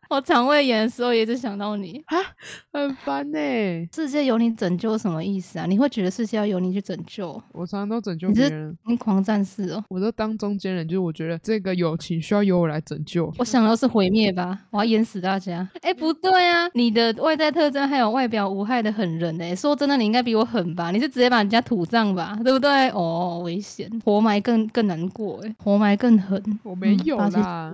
[0.09, 2.17] 我肠胃炎的时候也是想到你啊。
[2.73, 3.39] 很烦呢、
[3.93, 5.67] 世界由你拯救什么意思啊？
[5.67, 7.31] 你会觉得世界要由你去拯救？
[7.53, 9.85] 我常常都拯救别人，你狂战士哦！
[9.89, 13.33] 我都当中间人，就是我觉得这个友情需要由我来拯救。
[13.39, 15.69] 我想到是毁灭吧，我要淹死大家。
[15.83, 20.91] 哎，不对啊，你的外在特征还有外表无害的狠人哎、说真的，你应该比我狠吧？
[20.91, 22.89] 你是直接把人家土葬吧，对不对？
[22.91, 26.43] 哦，危险，活埋更更难过哎、活埋更狠。
[26.63, 27.73] 我没有啦，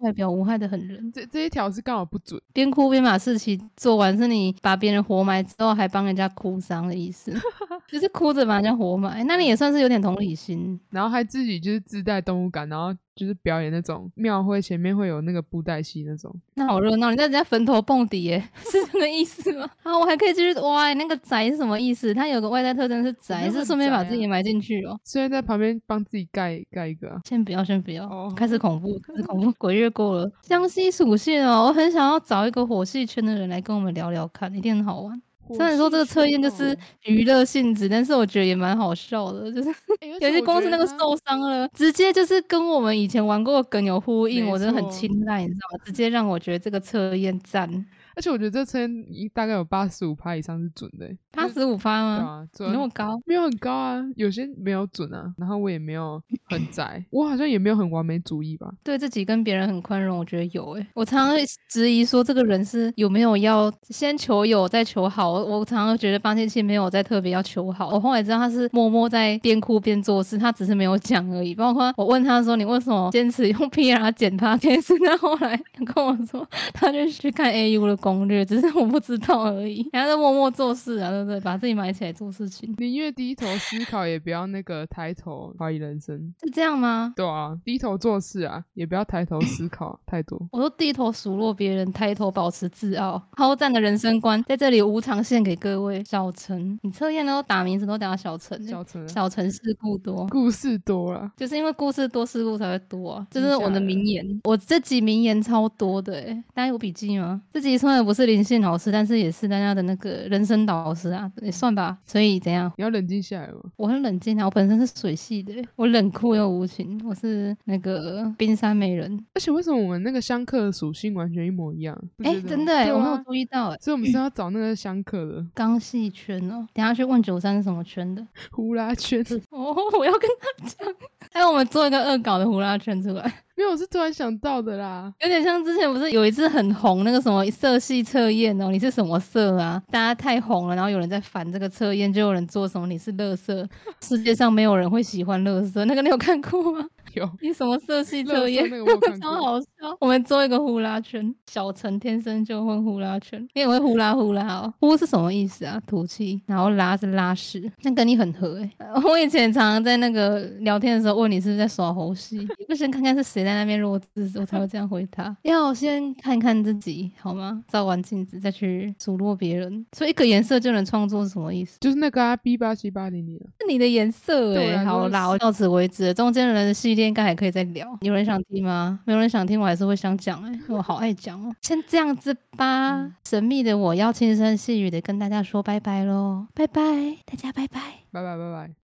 [0.00, 2.40] 外表无害的狠人，这这一条是刚好不准。
[2.52, 7.32] 边哭边把事情做完，是你把别人活埋之后还帮人家哭丧的意思，
[7.88, 10.78] 就是哭着把人家活埋，那你也算是有点同理心。
[10.90, 16.34] 然后还自己就是自带动物感，然后就是表演那种庙会前面会有那个布袋戏那种。
[16.54, 19.68] 那好热闹，你在人家坟头蹦迪耶， 是这个意思吗？
[19.82, 22.14] 啊，我还可以继续哇，那个宅是什么意思？
[22.14, 24.98] 它有个外在特征是没宅，是顺便把自己埋进去哦。
[25.04, 30.30] 虽然在旁边帮自己盖盖一个、啊，先不要，先不要，哦开始恐怖，开始恐怖，鬼月过了。
[30.42, 35.20] 江西属性哦，我很想要找一个火系圈的人来跟我们聊聊看，一定很好玩。
[35.54, 39.68] 虽然说这个测验就是娱乐性质，但是我觉得也蛮好笑的，就是
[40.00, 45.84] 有有些公司那个受伤了，直接就是跟我们以前玩过的梗有呼应，我真的很青睐，你知道吗？
[45.84, 47.86] 直接让我觉得这个测验赞。
[48.20, 52.46] 而且我觉得这称大概有八十五趴以上是准的欸、八十五发吗？
[52.54, 53.18] 对啊，那么高？
[53.24, 58.70] 没有很高啊，有些没有准啊，然后我也没有很窄，我好像也没有很完美主义吧。
[58.84, 65.32] 对自己跟别人很宽容，我觉得有诶、我常常会质疑说，这个人是有没有要先求有再求好。
[65.32, 67.88] 我我常常觉得八七七没有在特别要求好。
[67.88, 71.54] 我后来知道他是默默在边哭边做事，他只是没有讲而已。
[71.54, 75.58] 包括我问他说，你为什么坚持用 PR 剪 p 可以是他后来
[75.94, 79.88] 跟我说，他就去看 AU 的攻略，只是我不知道而已。
[79.92, 81.40] 然后在默默做事啊，对不对？
[81.40, 86.34] 把自己埋起来做事情，宁愿低头思考，也不要那个抬头怀疑人生。
[86.42, 87.12] 是这样吗？
[87.16, 90.40] 对啊，低头做事啊，也不要抬头思考太多。
[90.52, 96.02] 我都低头数落别人，抬头保持自傲，好赞的人生观，在这里无偿献给各位。
[96.04, 100.26] 小陈，你测验都打名字都打小陈欸、小陈啊小陈事故多。
[100.28, 103.26] 故事多了，就是因为故事多，事故才会多啊！
[103.30, 107.40] 这记是我的名言，我这集名言超多的诶，大家有笔记吗？
[107.52, 111.98] 这集虽然不是灵性老师，但是也是大家的那个人生导师啊，也算吧。
[112.04, 112.72] 所以怎样？
[112.76, 113.56] 你要冷静下来吗。
[113.74, 119.18] 我很冷静啊，我本身是水系的欸， 我冷酷又无情，我是那个冰山美人。
[119.34, 122.00] 而且为什么我们那个相克的属性完全一模一样？
[122.22, 129.20] 哎、真的哎、对我没有啊注意到哎、所以我们是要找那个相克的钢系圈哦，等下去问九三是什么圈的呼啦圈。
[129.50, 130.94] 哦，我要跟他讲。
[131.32, 133.22] 还有我们做一个恶搞的呼啦圈出来，
[133.56, 135.12] 没有，我是突然想到的啦。
[135.20, 139.80] 有点像之前不是有一次很红那个什么色系测验哦，你是什么色啊？
[139.90, 143.64] 大家太红了，然后有人在烦这个测验，就有人做什么你是乐色，
[144.02, 146.86] 世界上没有人会喜欢乐色，那个你有看过吗？
[147.14, 148.68] 有 你什么色系乐色测验？
[148.70, 149.66] 那个我有看 超，好笑！
[150.00, 154.74] 我们做一个呼啦圈，小陈天生就会呼啦圈，你也会呼啦呼啦哦。
[154.80, 155.80] 呼是什么意思啊？
[155.86, 165.34] 吐气，然后拉是拉屎，那跟你很合诶、呃 我以前常常在那个聊天的时候问你是不是在耍猴戏，你不先看看是谁在那边弱智，我才会这样回答。
[165.42, 167.62] 要先看看自己好吗？
[167.68, 169.84] 照完镜子再去数落别人。
[169.96, 171.78] 所以一个颜色就能创作是什么意思？
[171.80, 173.46] 就是那个啊，B 八七八零零啊。
[173.60, 176.14] 是你的颜色哎、好啦，我到此为止了。
[176.14, 179.00] 中间人的系列应该还可以再聊，有人想听吗？
[179.04, 181.54] 没有人想听，我还是会想讲哎、我好爱讲哦。
[181.62, 186.82] 先这样子吧，嗯神秘的我要轻声细语的跟大家说拜拜喽，拜拜，
[187.24, 187.80] 大家拜拜。
[188.12, 188.70] 拜拜拜拜。